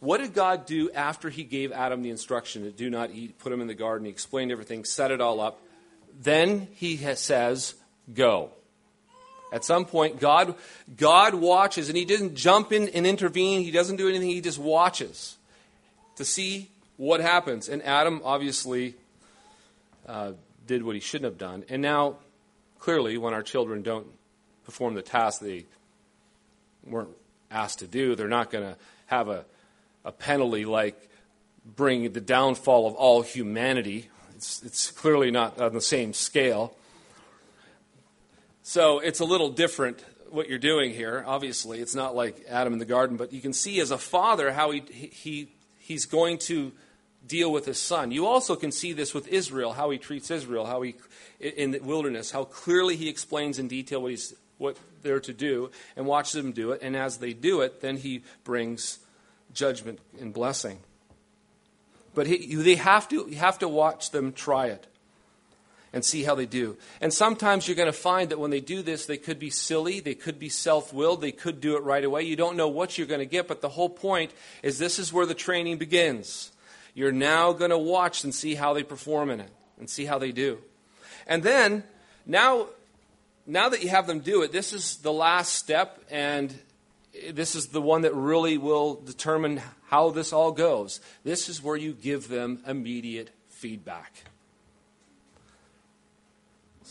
what 0.00 0.18
did 0.18 0.34
God 0.34 0.66
do 0.66 0.90
after 0.90 1.30
he 1.30 1.44
gave 1.44 1.72
Adam 1.72 2.02
the 2.02 2.10
instruction 2.10 2.64
to 2.64 2.70
do 2.70 2.90
not 2.90 3.10
eat, 3.10 3.38
put 3.38 3.52
him 3.52 3.60
in 3.60 3.68
the 3.68 3.74
garden? 3.74 4.04
He 4.04 4.10
explained 4.10 4.52
everything, 4.52 4.84
set 4.84 5.10
it 5.10 5.20
all 5.20 5.40
up. 5.40 5.60
Then 6.20 6.68
he 6.74 6.96
says, 6.96 7.74
Go. 8.12 8.50
At 9.52 9.64
some 9.66 9.84
point, 9.84 10.18
God, 10.18 10.54
God 10.96 11.34
watches, 11.34 11.88
and 11.88 11.96
he 11.96 12.06
doesn't 12.06 12.34
jump 12.34 12.72
in 12.72 12.88
and 12.88 13.06
intervene. 13.06 13.62
He 13.62 13.70
doesn't 13.70 13.96
do 13.96 14.08
anything. 14.08 14.30
He 14.30 14.40
just 14.40 14.58
watches 14.58 15.36
to 16.16 16.24
see 16.24 16.70
what 16.96 17.20
happens. 17.20 17.68
And 17.68 17.82
Adam 17.82 18.22
obviously 18.24 18.94
uh, 20.08 20.32
did 20.66 20.82
what 20.82 20.94
he 20.94 21.00
shouldn't 21.00 21.30
have 21.30 21.38
done. 21.38 21.64
And 21.68 21.82
now, 21.82 22.16
clearly, 22.78 23.18
when 23.18 23.34
our 23.34 23.42
children 23.42 23.82
don't 23.82 24.06
perform 24.64 24.94
the 24.94 25.02
task 25.02 25.40
they 25.40 25.66
weren't 26.84 27.10
asked 27.50 27.80
to 27.80 27.86
do, 27.86 28.14
they're 28.14 28.28
not 28.28 28.50
going 28.50 28.64
to 28.64 28.76
have 29.06 29.28
a, 29.28 29.44
a 30.02 30.12
penalty 30.12 30.64
like 30.64 31.10
bring 31.76 32.10
the 32.12 32.20
downfall 32.22 32.86
of 32.86 32.94
all 32.94 33.20
humanity. 33.20 34.08
It's, 34.34 34.62
it's 34.62 34.90
clearly 34.90 35.30
not 35.30 35.60
on 35.60 35.74
the 35.74 35.80
same 35.82 36.14
scale. 36.14 36.74
So 38.62 39.00
it's 39.00 39.20
a 39.20 39.24
little 39.24 39.50
different 39.50 40.04
what 40.30 40.48
you're 40.48 40.58
doing 40.58 40.92
here. 40.92 41.24
Obviously, 41.26 41.80
it's 41.80 41.94
not 41.94 42.14
like 42.14 42.44
Adam 42.48 42.72
in 42.72 42.78
the 42.78 42.84
garden, 42.84 43.16
but 43.16 43.32
you 43.32 43.40
can 43.40 43.52
see 43.52 43.80
as 43.80 43.90
a 43.90 43.98
father 43.98 44.52
how 44.52 44.70
he, 44.70 44.80
he, 44.80 45.48
he's 45.78 46.06
going 46.06 46.38
to 46.38 46.72
deal 47.26 47.52
with 47.52 47.66
his 47.66 47.78
son. 47.78 48.10
You 48.12 48.26
also 48.26 48.56
can 48.56 48.72
see 48.72 48.92
this 48.92 49.14
with 49.14 49.28
Israel, 49.28 49.72
how 49.72 49.90
he 49.90 49.98
treats 49.98 50.30
Israel, 50.30 50.66
how 50.66 50.82
he 50.82 50.94
in 51.40 51.72
the 51.72 51.80
wilderness, 51.80 52.30
how 52.30 52.44
clearly 52.44 52.96
he 52.96 53.08
explains 53.08 53.58
in 53.58 53.68
detail 53.68 54.00
what 54.00 54.10
he's 54.10 54.34
what 54.58 54.76
they're 55.02 55.20
to 55.20 55.32
do 55.32 55.70
and 55.96 56.06
watches 56.06 56.34
them 56.34 56.52
do 56.52 56.70
it, 56.70 56.80
and 56.82 56.96
as 56.96 57.18
they 57.18 57.32
do 57.32 57.62
it, 57.62 57.80
then 57.80 57.96
he 57.96 58.22
brings 58.44 59.00
judgment 59.52 59.98
and 60.20 60.32
blessing. 60.32 60.78
But 62.14 62.28
he, 62.28 62.54
they 62.54 62.76
have 62.76 63.08
to 63.08 63.26
you 63.28 63.36
have 63.36 63.58
to 63.58 63.68
watch 63.68 64.10
them 64.10 64.32
try 64.32 64.66
it 64.66 64.86
and 65.92 66.04
see 66.04 66.22
how 66.22 66.34
they 66.34 66.46
do. 66.46 66.76
And 67.00 67.12
sometimes 67.12 67.66
you're 67.66 67.76
going 67.76 67.86
to 67.86 67.92
find 67.92 68.30
that 68.30 68.38
when 68.38 68.50
they 68.50 68.60
do 68.60 68.82
this, 68.82 69.06
they 69.06 69.16
could 69.18 69.38
be 69.38 69.50
silly, 69.50 70.00
they 70.00 70.14
could 70.14 70.38
be 70.38 70.48
self 70.48 70.92
willed, 70.92 71.20
they 71.20 71.32
could 71.32 71.60
do 71.60 71.76
it 71.76 71.82
right 71.82 72.04
away. 72.04 72.22
You 72.22 72.36
don't 72.36 72.56
know 72.56 72.68
what 72.68 72.96
you're 72.96 73.06
going 73.06 73.20
to 73.20 73.26
get, 73.26 73.48
but 73.48 73.60
the 73.60 73.68
whole 73.68 73.90
point 73.90 74.32
is 74.62 74.78
this 74.78 74.98
is 74.98 75.12
where 75.12 75.26
the 75.26 75.34
training 75.34 75.78
begins. 75.78 76.52
You're 76.94 77.12
now 77.12 77.52
going 77.52 77.70
to 77.70 77.78
watch 77.78 78.24
and 78.24 78.34
see 78.34 78.54
how 78.54 78.74
they 78.74 78.82
perform 78.82 79.30
in 79.30 79.40
it 79.40 79.50
and 79.78 79.88
see 79.88 80.04
how 80.04 80.18
they 80.18 80.32
do. 80.32 80.58
And 81.26 81.42
then, 81.42 81.84
now, 82.26 82.68
now 83.46 83.68
that 83.68 83.82
you 83.82 83.88
have 83.88 84.06
them 84.06 84.20
do 84.20 84.42
it, 84.42 84.52
this 84.52 84.72
is 84.72 84.96
the 84.98 85.12
last 85.12 85.54
step, 85.54 86.02
and 86.10 86.54
this 87.30 87.54
is 87.54 87.68
the 87.68 87.82
one 87.82 88.02
that 88.02 88.14
really 88.14 88.58
will 88.58 88.94
determine 88.94 89.60
how 89.86 90.10
this 90.10 90.32
all 90.32 90.52
goes. 90.52 91.00
This 91.24 91.48
is 91.48 91.62
where 91.62 91.76
you 91.76 91.92
give 91.92 92.28
them 92.28 92.62
immediate 92.66 93.30
feedback. 93.48 94.31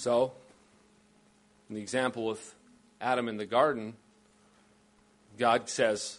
So, 0.01 0.31
in 1.69 1.75
the 1.75 1.81
example 1.81 2.25
with 2.25 2.55
Adam 2.99 3.29
in 3.29 3.37
the 3.37 3.45
garden, 3.45 3.93
God 5.37 5.69
says, 5.69 6.17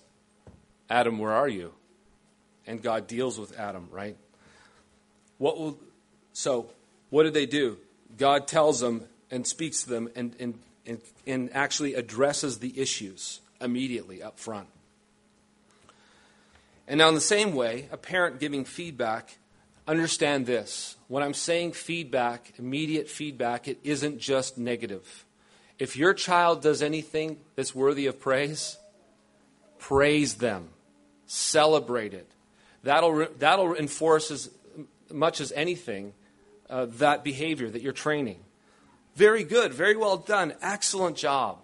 Adam, 0.89 1.19
where 1.19 1.33
are 1.33 1.49
you? 1.49 1.73
And 2.65 2.81
God 2.81 3.09
deals 3.09 3.41
with 3.41 3.59
Adam, 3.59 3.89
right? 3.91 4.17
What 5.39 5.59
will 5.59 5.81
so 6.33 6.71
what 7.11 7.25
did 7.25 7.35
they 7.35 7.45
do? 7.45 7.77
God 8.17 8.47
tells 8.47 8.79
them 8.79 9.03
and 9.33 9.45
speaks 9.45 9.83
to 9.83 9.91
them 9.91 10.09
and, 10.15 10.37
and, 10.39 10.61
and, 10.87 11.01
and 11.27 11.51
actually 11.53 11.95
addresses 11.95 12.61
the 12.61 12.81
issues 12.81 13.41
immediately 13.61 14.23
up 14.23 14.39
front. 14.39 14.69
And 16.87 16.99
now, 16.99 17.09
in 17.09 17.17
the 17.17 17.21
same 17.21 17.53
way, 17.53 17.89
a 17.91 17.97
parent 17.97 18.39
giving 18.39 18.65
feedback 18.65 19.39
understand 19.87 20.47
this. 20.47 20.97
When 21.09 21.23
I'm 21.23 21.35
saying 21.35 21.73
feedback, 21.73 22.53
immediate 22.59 23.09
feedback, 23.09 23.69
it 23.69 23.79
isn't 23.85 24.19
just 24.19 24.59
negative. 24.59 25.25
If 25.79 25.97
your 25.97 26.15
child 26.15 26.63
does 26.63 26.83
anything 26.83 27.39
that's 27.57 27.75
worthy 27.75 28.07
of 28.07 28.21
praise, 28.21 28.79
praise 29.79 30.35
them, 30.35 30.69
celebrate 31.27 32.15
it. 32.15 32.31
That'll, 32.85 33.27
that'll 33.39 33.75
enforce 33.75 34.31
as 34.31 34.51
much 35.11 35.41
as 35.41 35.53
anything 35.53 36.15
uh, 36.71 36.87
that 36.99 37.25
behavior 37.25 37.69
that 37.69 37.83
you're 37.83 37.93
training. 37.93 38.39
Very 39.15 39.45
good, 39.45 39.75
very 39.75 39.97
well 39.97 40.17
done, 40.17 40.55
excellent 40.63 41.17
job. 41.17 41.59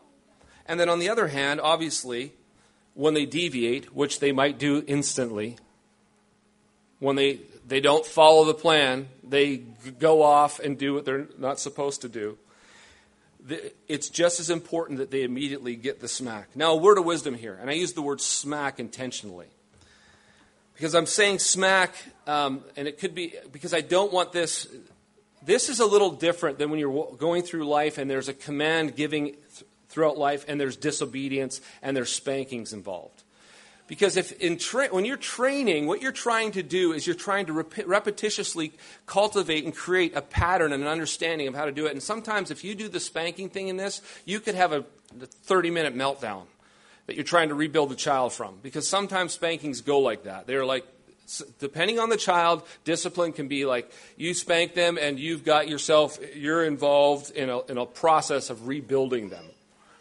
And 0.66 0.78
then 0.78 0.88
on 0.88 0.98
the 0.98 1.08
other 1.08 1.28
hand, 1.28 1.60
obviously, 1.60 2.34
when 2.94 3.14
they 3.14 3.24
deviate, 3.24 3.94
which 3.94 4.20
they 4.20 4.32
might 4.32 4.58
do 4.58 4.84
instantly, 4.86 5.56
when 6.98 7.16
they 7.16 7.40
they 7.68 7.80
don't 7.80 8.04
follow 8.04 8.44
the 8.44 8.54
plan. 8.54 9.08
They 9.22 9.58
go 9.58 10.22
off 10.22 10.58
and 10.58 10.78
do 10.78 10.94
what 10.94 11.04
they're 11.04 11.28
not 11.38 11.60
supposed 11.60 12.00
to 12.00 12.08
do. 12.08 12.38
It's 13.86 14.08
just 14.08 14.40
as 14.40 14.50
important 14.50 14.98
that 14.98 15.10
they 15.10 15.22
immediately 15.22 15.76
get 15.76 16.00
the 16.00 16.08
smack. 16.08 16.48
Now, 16.56 16.72
a 16.72 16.76
word 16.76 16.98
of 16.98 17.04
wisdom 17.04 17.34
here, 17.34 17.56
and 17.60 17.70
I 17.70 17.74
use 17.74 17.92
the 17.92 18.02
word 18.02 18.20
smack 18.20 18.80
intentionally. 18.80 19.46
Because 20.74 20.94
I'm 20.94 21.06
saying 21.06 21.40
smack, 21.40 21.94
um, 22.26 22.62
and 22.76 22.88
it 22.88 22.98
could 22.98 23.14
be 23.14 23.34
because 23.52 23.74
I 23.74 23.80
don't 23.80 24.12
want 24.12 24.32
this. 24.32 24.66
This 25.44 25.68
is 25.68 25.80
a 25.80 25.86
little 25.86 26.10
different 26.10 26.58
than 26.58 26.70
when 26.70 26.78
you're 26.78 27.16
going 27.16 27.42
through 27.42 27.66
life 27.66 27.98
and 27.98 28.10
there's 28.10 28.28
a 28.28 28.34
command 28.34 28.96
giving 28.96 29.36
throughout 29.88 30.18
life 30.18 30.44
and 30.48 30.60
there's 30.60 30.76
disobedience 30.76 31.60
and 31.82 31.96
there's 31.96 32.12
spankings 32.12 32.72
involved. 32.72 33.17
Because 33.88 34.18
if 34.18 34.32
in 34.32 34.58
tra- 34.58 34.88
when 34.88 35.06
you're 35.06 35.16
training, 35.16 35.86
what 35.86 36.02
you're 36.02 36.12
trying 36.12 36.52
to 36.52 36.62
do 36.62 36.92
is 36.92 37.06
you're 37.06 37.16
trying 37.16 37.46
to 37.46 37.54
rep- 37.54 37.70
repetitiously 37.70 38.72
cultivate 39.06 39.64
and 39.64 39.74
create 39.74 40.14
a 40.14 40.20
pattern 40.20 40.72
and 40.72 40.82
an 40.82 40.88
understanding 40.88 41.48
of 41.48 41.54
how 41.54 41.64
to 41.64 41.72
do 41.72 41.86
it. 41.86 41.92
And 41.92 42.02
sometimes, 42.02 42.50
if 42.50 42.62
you 42.62 42.74
do 42.74 42.88
the 42.88 43.00
spanking 43.00 43.48
thing 43.48 43.68
in 43.68 43.78
this, 43.78 44.02
you 44.26 44.40
could 44.40 44.54
have 44.54 44.72
a 44.72 44.84
30 45.18 45.70
minute 45.70 45.96
meltdown 45.96 46.42
that 47.06 47.16
you're 47.16 47.24
trying 47.24 47.48
to 47.48 47.54
rebuild 47.54 47.88
the 47.88 47.96
child 47.96 48.34
from. 48.34 48.58
Because 48.62 48.86
sometimes 48.86 49.32
spankings 49.32 49.80
go 49.80 50.00
like 50.00 50.24
that. 50.24 50.46
They're 50.46 50.66
like, 50.66 50.86
depending 51.58 51.98
on 51.98 52.10
the 52.10 52.18
child, 52.18 52.62
discipline 52.84 53.32
can 53.32 53.48
be 53.48 53.64
like 53.64 53.90
you 54.18 54.34
spank 54.34 54.74
them 54.74 54.98
and 55.00 55.18
you've 55.18 55.44
got 55.44 55.66
yourself, 55.66 56.18
you're 56.34 56.64
involved 56.64 57.30
in 57.30 57.48
a, 57.48 57.60
in 57.64 57.78
a 57.78 57.86
process 57.86 58.50
of 58.50 58.68
rebuilding 58.68 59.30
them. 59.30 59.44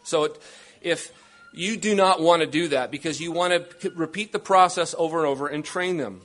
So 0.04 0.26
it, 0.26 0.41
if 0.82 1.13
you 1.58 1.78
do 1.78 1.96
not 1.96 2.22
want 2.22 2.41
to 2.41 2.48
do 2.48 2.70
that 2.70 2.91
because 2.91 3.20
you 3.20 3.32
want 3.32 3.82
to 3.82 3.89
repeat 3.91 4.32
the 4.32 4.39
process 4.39 4.93
over 4.98 5.20
and 5.20 5.28
over 5.28 5.48
and 5.48 5.65
train 5.65 5.98
them. 5.98 6.22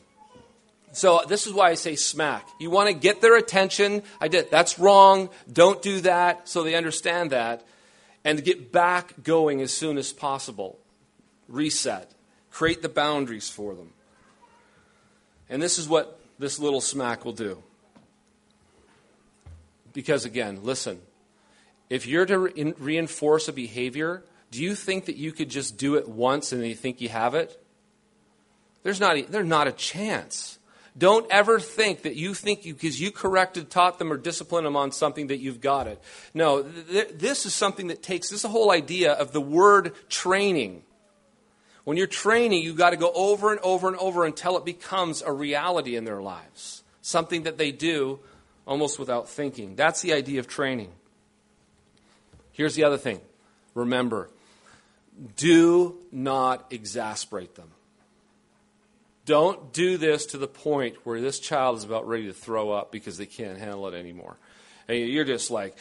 So 0.92 1.22
this 1.26 1.46
is 1.46 1.54
why 1.54 1.70
I 1.70 1.74
say 1.74 1.96
smack. 1.96 2.46
You 2.60 2.70
want 2.70 2.88
to 2.88 2.94
get 2.94 3.22
their 3.22 3.36
attention. 3.36 4.02
I 4.20 4.28
did. 4.28 4.50
That's 4.50 4.78
wrong. 4.78 5.30
Don't 5.50 5.80
do 5.80 6.02
that. 6.02 6.48
So 6.48 6.62
they 6.62 6.74
understand 6.74 7.30
that, 7.30 7.64
and 8.24 8.44
get 8.44 8.70
back 8.72 9.22
going 9.22 9.62
as 9.62 9.72
soon 9.72 9.96
as 9.96 10.12
possible. 10.12 10.78
Reset. 11.48 12.10
Create 12.50 12.82
the 12.82 12.90
boundaries 12.90 13.48
for 13.48 13.74
them. 13.74 13.90
And 15.48 15.62
this 15.62 15.78
is 15.78 15.88
what 15.88 16.20
this 16.38 16.58
little 16.58 16.82
smack 16.82 17.24
will 17.24 17.32
do. 17.32 17.62
Because 19.94 20.24
again, 20.24 20.60
listen. 20.62 21.00
If 21.88 22.06
you're 22.06 22.26
to 22.26 22.38
re- 22.38 22.74
reinforce 22.78 23.48
a 23.48 23.52
behavior, 23.52 24.22
do 24.52 24.62
you 24.62 24.74
think 24.74 25.06
that 25.06 25.16
you 25.16 25.32
could 25.32 25.48
just 25.48 25.78
do 25.78 25.94
it 25.94 26.06
once 26.06 26.52
and 26.52 26.64
you 26.64 26.74
think 26.74 27.00
you 27.00 27.08
have 27.08 27.34
it? 27.34 27.58
There's 28.82 29.00
not 29.00 29.16
a, 29.16 29.22
there's 29.22 29.46
not 29.46 29.66
a 29.66 29.72
chance. 29.72 30.58
Don't 30.96 31.26
ever 31.30 31.58
think 31.58 32.02
that 32.02 32.16
you 32.16 32.34
think 32.34 32.66
you, 32.66 32.74
because 32.74 33.00
you 33.00 33.10
corrected, 33.10 33.70
taught 33.70 33.98
them, 33.98 34.12
or 34.12 34.18
disciplined 34.18 34.66
them 34.66 34.76
on 34.76 34.92
something 34.92 35.28
that 35.28 35.38
you've 35.38 35.62
got 35.62 35.86
it. 35.86 36.02
No, 36.34 36.62
th- 36.62 37.12
this 37.14 37.46
is 37.46 37.54
something 37.54 37.86
that 37.86 38.02
takes, 38.02 38.28
this 38.28 38.42
whole 38.42 38.70
idea 38.70 39.12
of 39.12 39.32
the 39.32 39.40
word 39.40 39.94
training. 40.10 40.82
When 41.84 41.96
you're 41.96 42.06
training, 42.06 42.62
you've 42.62 42.76
got 42.76 42.90
to 42.90 42.98
go 42.98 43.10
over 43.14 43.52
and 43.52 43.60
over 43.60 43.88
and 43.88 43.96
over 43.96 44.26
until 44.26 44.58
it 44.58 44.66
becomes 44.66 45.22
a 45.22 45.32
reality 45.32 45.96
in 45.96 46.04
their 46.04 46.20
lives. 46.20 46.82
Something 47.00 47.44
that 47.44 47.56
they 47.56 47.72
do 47.72 48.20
almost 48.66 48.98
without 48.98 49.30
thinking. 49.30 49.76
That's 49.76 50.02
the 50.02 50.12
idea 50.12 50.40
of 50.40 50.46
training. 50.46 50.92
Here's 52.52 52.74
the 52.74 52.84
other 52.84 52.98
thing 52.98 53.22
remember, 53.74 54.28
do 55.36 55.98
not 56.10 56.66
exasperate 56.70 57.54
them. 57.54 57.70
Don't 59.24 59.72
do 59.72 59.98
this 59.98 60.26
to 60.26 60.38
the 60.38 60.48
point 60.48 60.96
where 61.04 61.20
this 61.20 61.38
child 61.38 61.78
is 61.78 61.84
about 61.84 62.08
ready 62.08 62.26
to 62.26 62.32
throw 62.32 62.72
up 62.72 62.90
because 62.90 63.18
they 63.18 63.26
can't 63.26 63.58
handle 63.58 63.86
it 63.86 63.94
anymore. 63.94 64.36
And 64.88 64.98
you're 64.98 65.24
just 65.24 65.50
like, 65.50 65.76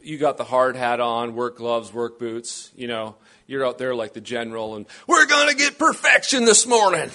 you 0.00 0.16
got 0.18 0.36
the 0.36 0.44
hard 0.44 0.76
hat 0.76 1.00
on, 1.00 1.34
work 1.34 1.56
gloves, 1.56 1.92
work 1.92 2.18
boots, 2.18 2.70
you 2.76 2.86
know, 2.86 3.16
you're 3.46 3.66
out 3.66 3.78
there 3.78 3.94
like 3.94 4.12
the 4.12 4.20
general, 4.20 4.76
and 4.76 4.86
we're 5.06 5.26
going 5.26 5.48
to 5.48 5.56
get 5.56 5.78
perfection 5.78 6.44
this 6.44 6.66
morning. 6.66 7.10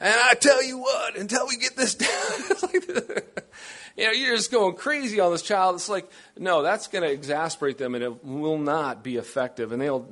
And 0.00 0.14
I 0.14 0.34
tell 0.34 0.62
you 0.62 0.78
what, 0.78 1.16
until 1.16 1.46
we 1.46 1.56
get 1.56 1.76
this 1.76 1.94
down, 1.94 2.70
you 3.96 4.04
know, 4.04 4.10
you're 4.12 4.36
just 4.36 4.50
going 4.50 4.74
crazy 4.74 5.20
on 5.20 5.30
this 5.30 5.42
child. 5.42 5.76
It's 5.76 5.88
like, 5.88 6.10
no, 6.36 6.62
that's 6.62 6.88
going 6.88 7.04
to 7.04 7.10
exasperate 7.10 7.78
them, 7.78 7.94
and 7.94 8.02
it 8.02 8.24
will 8.24 8.58
not 8.58 9.04
be 9.04 9.16
effective, 9.16 9.70
and 9.70 9.80
they'll 9.80 10.08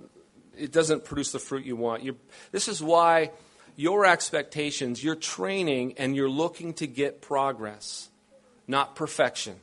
it 0.61 0.73
doesn't 0.73 1.05
produce 1.05 1.33
the 1.33 1.39
fruit 1.39 1.65
you 1.65 1.77
want. 1.77 2.05
You're, 2.05 2.17
this 2.53 2.69
is 2.69 2.83
why 2.83 3.31
your 3.77 4.05
expectations, 4.05 5.03
you're 5.03 5.15
training 5.15 5.95
and 5.97 6.15
you're 6.15 6.31
looking 6.31 6.75
to 6.75 6.87
get 6.87 7.23
progress, 7.23 8.11
not 8.69 8.95
perfection. 8.95 9.57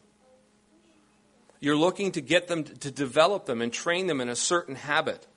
You're 1.59 1.77
looking 1.77 2.11
to 2.13 2.21
get 2.21 2.47
them 2.47 2.63
to 2.63 2.91
develop 2.91 3.45
them 3.45 3.61
and 3.61 3.71
train 3.71 4.07
them 4.07 4.21
in 4.21 4.29
a 4.29 4.35
certain 4.35 4.75
habit. 4.75 5.27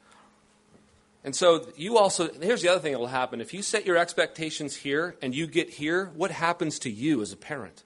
And 1.25 1.37
so 1.37 1.67
you 1.77 1.99
also, 1.99 2.33
here's 2.41 2.63
the 2.63 2.69
other 2.69 2.81
thing 2.81 2.93
that 2.93 2.99
will 2.99 3.07
happen. 3.07 3.41
If 3.41 3.53
you 3.53 3.63
set 3.63 3.85
your 3.87 3.97
expectations 3.97 4.77
here 4.77 5.17
and 5.21 5.35
you 5.35 5.47
get 5.47 5.71
here, 5.71 6.11
what 6.15 6.31
happens 6.31 6.79
to 6.81 6.91
you 6.91 7.21
as 7.21 7.33
a 7.33 7.37
parent? 7.37 7.85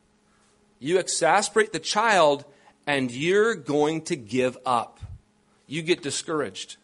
You 0.78 0.98
exasperate 0.98 1.72
the 1.72 1.80
child 1.80 2.44
and 2.86 3.10
you're 3.10 3.54
going 3.54 4.02
to 4.02 4.16
give 4.16 4.56
up. 4.64 5.00
You 5.66 5.82
get 5.82 6.02
discouraged. 6.02 6.76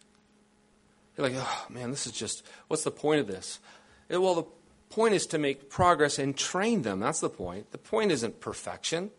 You're 1.20 1.28
like, 1.28 1.38
oh 1.38 1.66
man, 1.68 1.90
this 1.90 2.06
is 2.06 2.12
just, 2.12 2.42
what's 2.68 2.82
the 2.82 2.90
point 2.90 3.20
of 3.20 3.26
this? 3.26 3.60
Well, 4.08 4.34
the 4.34 4.46
point 4.88 5.12
is 5.12 5.26
to 5.26 5.38
make 5.38 5.68
progress 5.68 6.18
and 6.18 6.34
train 6.34 6.80
them. 6.80 6.98
That's 6.98 7.20
the 7.20 7.28
point. 7.28 7.72
The 7.72 7.78
point 7.78 8.10
isn't 8.10 8.40
perfection. 8.40 9.10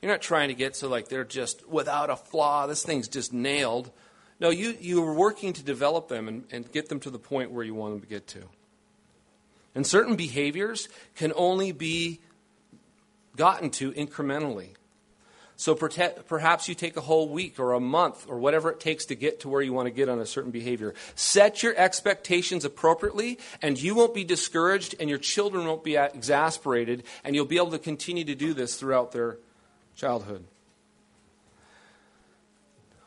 You're 0.00 0.10
not 0.10 0.22
trying 0.22 0.48
to 0.48 0.54
get 0.54 0.74
so 0.74 0.88
like 0.88 1.08
they're 1.08 1.22
just 1.22 1.68
without 1.68 2.08
a 2.08 2.16
flaw, 2.16 2.66
this 2.66 2.82
thing's 2.82 3.08
just 3.08 3.34
nailed. 3.34 3.90
No, 4.40 4.48
you, 4.48 4.74
you're 4.80 5.12
working 5.12 5.52
to 5.52 5.62
develop 5.62 6.08
them 6.08 6.28
and, 6.28 6.44
and 6.50 6.72
get 6.72 6.88
them 6.88 6.98
to 7.00 7.10
the 7.10 7.18
point 7.18 7.50
where 7.50 7.62
you 7.62 7.74
want 7.74 7.92
them 7.92 8.00
to 8.00 8.06
get 8.06 8.26
to. 8.28 8.44
And 9.74 9.86
certain 9.86 10.16
behaviors 10.16 10.88
can 11.14 11.34
only 11.36 11.72
be 11.72 12.20
gotten 13.36 13.68
to 13.72 13.92
incrementally. 13.92 14.70
So 15.60 15.74
perhaps 15.74 16.70
you 16.70 16.74
take 16.74 16.96
a 16.96 17.02
whole 17.02 17.28
week 17.28 17.60
or 17.60 17.74
a 17.74 17.80
month 17.80 18.24
or 18.30 18.38
whatever 18.38 18.70
it 18.70 18.80
takes 18.80 19.04
to 19.04 19.14
get 19.14 19.40
to 19.40 19.50
where 19.50 19.60
you 19.60 19.74
want 19.74 19.88
to 19.88 19.90
get 19.90 20.08
on 20.08 20.18
a 20.18 20.24
certain 20.24 20.50
behavior. 20.50 20.94
Set 21.16 21.62
your 21.62 21.76
expectations 21.76 22.64
appropriately, 22.64 23.38
and 23.60 23.78
you 23.78 23.94
won't 23.94 24.14
be 24.14 24.24
discouraged, 24.24 24.94
and 24.98 25.10
your 25.10 25.18
children 25.18 25.66
won't 25.66 25.84
be 25.84 25.96
exasperated, 25.96 27.02
and 27.24 27.36
you'll 27.36 27.44
be 27.44 27.58
able 27.58 27.72
to 27.72 27.78
continue 27.78 28.24
to 28.24 28.34
do 28.34 28.54
this 28.54 28.76
throughout 28.76 29.12
their 29.12 29.36
childhood. 29.94 30.46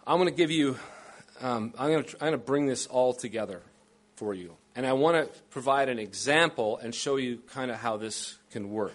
I'm 0.05 0.17
going 0.17 0.29
to 0.29 0.35
give 0.35 0.51
you, 0.51 0.77
um, 1.41 1.73
I'm, 1.75 1.89
going 1.89 2.03
to, 2.03 2.13
I'm 2.17 2.27
going 2.27 2.31
to 2.33 2.37
bring 2.37 2.67
this 2.67 2.85
all 2.85 3.15
together 3.15 3.63
for 4.15 4.35
you. 4.35 4.55
And 4.75 4.85
I 4.85 4.93
want 4.93 5.17
to 5.17 5.39
provide 5.49 5.89
an 5.89 5.97
example 5.97 6.77
and 6.77 6.93
show 6.93 7.15
you 7.15 7.39
kind 7.47 7.71
of 7.71 7.77
how 7.77 7.97
this 7.97 8.37
can 8.51 8.69
work. 8.69 8.93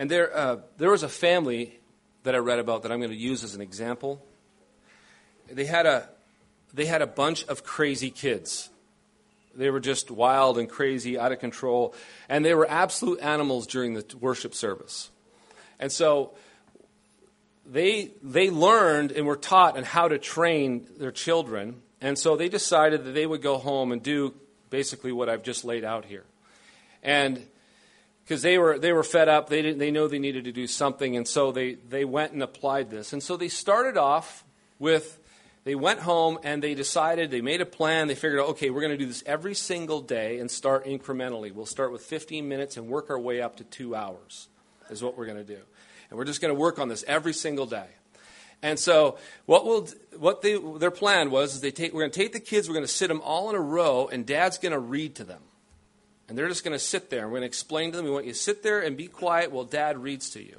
And 0.00 0.10
there, 0.10 0.34
uh, 0.34 0.56
there 0.78 0.90
was 0.90 1.02
a 1.02 1.10
family 1.10 1.78
that 2.22 2.34
I 2.34 2.38
read 2.38 2.58
about 2.58 2.84
that 2.84 2.90
I'm 2.90 3.00
going 3.00 3.10
to 3.10 3.16
use 3.16 3.44
as 3.44 3.54
an 3.54 3.60
example. 3.60 4.24
They 5.52 5.66
had 5.66 5.84
a, 5.84 6.08
they 6.72 6.86
had 6.86 7.02
a 7.02 7.06
bunch 7.06 7.44
of 7.48 7.64
crazy 7.64 8.10
kids. 8.10 8.70
They 9.54 9.68
were 9.68 9.78
just 9.78 10.10
wild 10.10 10.56
and 10.56 10.70
crazy, 10.70 11.18
out 11.18 11.32
of 11.32 11.38
control, 11.38 11.94
and 12.30 12.42
they 12.42 12.54
were 12.54 12.66
absolute 12.66 13.20
animals 13.20 13.66
during 13.66 13.92
the 13.92 14.16
worship 14.18 14.54
service. 14.54 15.10
And 15.78 15.92
so 15.92 16.32
they, 17.66 18.12
they 18.22 18.48
learned 18.48 19.12
and 19.12 19.26
were 19.26 19.36
taught 19.36 19.76
on 19.76 19.84
how 19.84 20.08
to 20.08 20.16
train 20.16 20.86
their 20.96 21.12
children, 21.12 21.82
and 22.00 22.18
so 22.18 22.36
they 22.36 22.48
decided 22.48 23.04
that 23.04 23.12
they 23.12 23.26
would 23.26 23.42
go 23.42 23.58
home 23.58 23.92
and 23.92 24.02
do 24.02 24.32
basically 24.70 25.12
what 25.12 25.28
I've 25.28 25.42
just 25.42 25.62
laid 25.62 25.84
out 25.84 26.06
here. 26.06 26.24
And 27.02 27.46
because 28.30 28.42
they 28.42 28.58
were 28.58 28.78
they 28.78 28.92
were 28.92 29.02
fed 29.02 29.28
up. 29.28 29.48
They 29.48 29.60
didn't 29.60 29.78
they 29.78 29.90
know 29.90 30.06
they 30.06 30.20
needed 30.20 30.44
to 30.44 30.52
do 30.52 30.68
something, 30.68 31.16
and 31.16 31.26
so 31.26 31.50
they 31.50 31.74
they 31.74 32.04
went 32.04 32.30
and 32.30 32.44
applied 32.44 32.88
this. 32.88 33.12
And 33.12 33.20
so 33.20 33.36
they 33.36 33.48
started 33.48 33.96
off 33.96 34.44
with 34.78 35.18
they 35.64 35.74
went 35.74 35.98
home 35.98 36.38
and 36.44 36.62
they 36.62 36.74
decided 36.74 37.32
they 37.32 37.40
made 37.40 37.60
a 37.60 37.66
plan. 37.66 38.06
They 38.06 38.14
figured 38.14 38.38
out 38.38 38.50
okay, 38.50 38.70
we're 38.70 38.82
going 38.82 38.92
to 38.92 38.96
do 38.96 39.06
this 39.06 39.24
every 39.26 39.56
single 39.56 40.00
day 40.00 40.38
and 40.38 40.48
start 40.48 40.86
incrementally. 40.86 41.52
We'll 41.52 41.66
start 41.66 41.90
with 41.90 42.02
15 42.02 42.48
minutes 42.48 42.76
and 42.76 42.86
work 42.86 43.10
our 43.10 43.18
way 43.18 43.42
up 43.42 43.56
to 43.56 43.64
two 43.64 43.96
hours. 43.96 44.46
Is 44.90 45.02
what 45.02 45.18
we're 45.18 45.26
going 45.26 45.38
to 45.38 45.44
do, 45.44 45.58
and 46.08 46.16
we're 46.16 46.24
just 46.24 46.40
going 46.40 46.54
to 46.54 46.60
work 46.60 46.78
on 46.78 46.88
this 46.88 47.04
every 47.08 47.32
single 47.32 47.66
day. 47.66 47.88
And 48.62 48.78
so 48.78 49.18
what 49.46 49.64
will 49.64 49.88
what 50.16 50.42
they, 50.42 50.56
their 50.78 50.92
plan 50.92 51.32
was 51.32 51.56
is 51.56 51.62
they 51.62 51.72
take 51.72 51.92
we're 51.92 52.02
going 52.02 52.12
to 52.12 52.20
take 52.20 52.32
the 52.32 52.38
kids, 52.38 52.68
we're 52.68 52.74
going 52.74 52.86
to 52.86 52.92
sit 52.92 53.08
them 53.08 53.22
all 53.22 53.50
in 53.50 53.56
a 53.56 53.60
row, 53.60 54.06
and 54.06 54.24
Dad's 54.24 54.56
going 54.56 54.70
to 54.70 54.78
read 54.78 55.16
to 55.16 55.24
them. 55.24 55.40
And 56.30 56.38
they're 56.38 56.46
just 56.46 56.62
going 56.62 56.76
to 56.76 56.78
sit 56.78 57.10
there. 57.10 57.26
We're 57.26 57.32
going 57.32 57.42
to 57.42 57.48
explain 57.48 57.90
to 57.90 57.96
them. 57.96 58.06
We 58.06 58.12
want 58.12 58.24
you 58.24 58.32
to 58.32 58.38
sit 58.38 58.62
there 58.62 58.80
and 58.80 58.96
be 58.96 59.08
quiet 59.08 59.50
while 59.50 59.64
dad 59.64 59.98
reads 59.98 60.30
to 60.30 60.40
you. 60.42 60.58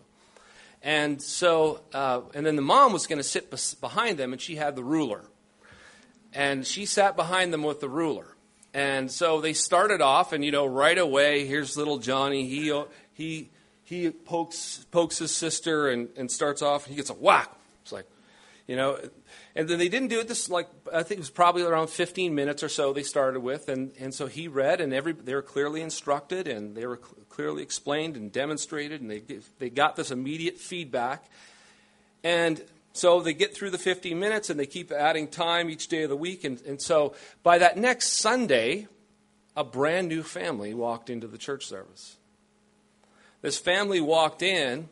And 0.84 1.22
so, 1.22 1.80
uh, 1.94 2.22
and 2.34 2.46
then 2.46 2.58
the 2.58 2.62
mom 2.62 2.92
was 2.92 3.08
going 3.08 3.20
to 3.20 3.24
sit 3.24 3.50
bes- 3.50 3.76
behind 3.76 4.18
them, 4.18 4.34
and 4.34 4.42
she 4.42 4.58
had 4.58 4.76
the 4.76 4.84
ruler. 4.84 5.24
And 6.34 6.68
she 6.68 6.86
sat 6.86 7.16
behind 7.16 7.54
them 7.54 7.64
with 7.64 7.80
the 7.80 7.88
ruler. 7.88 8.36
And 8.74 9.10
so 9.10 9.40
they 9.40 9.54
started 9.54 10.02
off, 10.02 10.34
and 10.34 10.44
you 10.44 10.52
know, 10.52 10.66
right 10.66 10.98
away, 10.98 11.46
here's 11.46 11.78
little 11.78 12.00
Johnny. 12.00 12.48
He 12.48 12.84
he 13.14 13.50
he 13.86 14.10
pokes 14.10 14.86
pokes 14.92 15.20
his 15.20 15.34
sister 15.34 15.88
and, 15.88 16.10
and 16.18 16.30
starts 16.30 16.62
off. 16.62 16.86
And 16.86 16.92
he 16.92 16.98
gets 16.98 17.10
a 17.10 17.14
whack. 17.14 17.50
It's 17.84 17.94
like, 17.94 18.08
you 18.68 18.76
know, 18.76 19.00
and 19.56 19.68
then 19.68 19.80
they 19.80 19.90
didn't 19.90 20.10
do 20.10 20.20
it 20.20 20.28
this 20.28 20.50
like 20.50 20.70
I 20.94 21.04
think 21.04 21.18
it 21.18 21.22
was 21.22 21.30
probably 21.30 21.64
around 21.64 21.90
15 21.90 22.34
minutes 22.34 22.64
or 22.64 22.70
so 22.70 22.94
they 22.94 23.04
started 23.04 23.42
with, 23.42 23.70
and, 23.70 23.92
and 24.00 24.14
so 24.14 24.28
he 24.28 24.48
read, 24.48 24.82
and 24.82 24.94
every 24.94 25.14
they 25.14 25.34
were 25.34 25.42
clearly 25.42 25.82
instructed, 25.82 26.48
and 26.48 26.76
they 26.76 26.86
were 26.86 26.98
cl- 26.98 27.26
clearly 27.30 27.64
explained 27.64 28.16
and 28.16 28.32
demonstrated, 28.32 29.02
and 29.02 29.10
they 29.10 29.24
they 29.60 29.70
got 29.70 29.96
this 29.96 30.12
immediate 30.12 30.58
feedback, 30.58 31.26
and 32.24 32.64
so 32.94 33.22
they 33.22 33.34
get 33.34 33.56
through 33.56 33.70
the 33.70 33.78
15 33.78 34.20
minutes, 34.20 34.50
and 34.50 34.60
they 34.60 34.66
keep 34.66 34.92
adding 34.92 35.28
time 35.28 35.70
each 35.70 35.88
day 35.88 36.04
of 36.04 36.10
the 36.10 36.16
week, 36.16 36.44
and, 36.44 36.62
and 36.64 36.82
so 36.82 37.16
by 37.44 37.58
that 37.58 37.78
next 37.78 38.14
Sunday, 38.14 38.88
a 39.56 39.64
brand 39.64 40.08
new 40.08 40.24
family 40.24 40.74
walked 40.74 41.10
into 41.10 41.28
the 41.28 41.38
church 41.38 41.66
service. 41.66 42.18
This 43.42 43.58
family 43.58 44.02
walked 44.02 44.42
in 44.42 44.90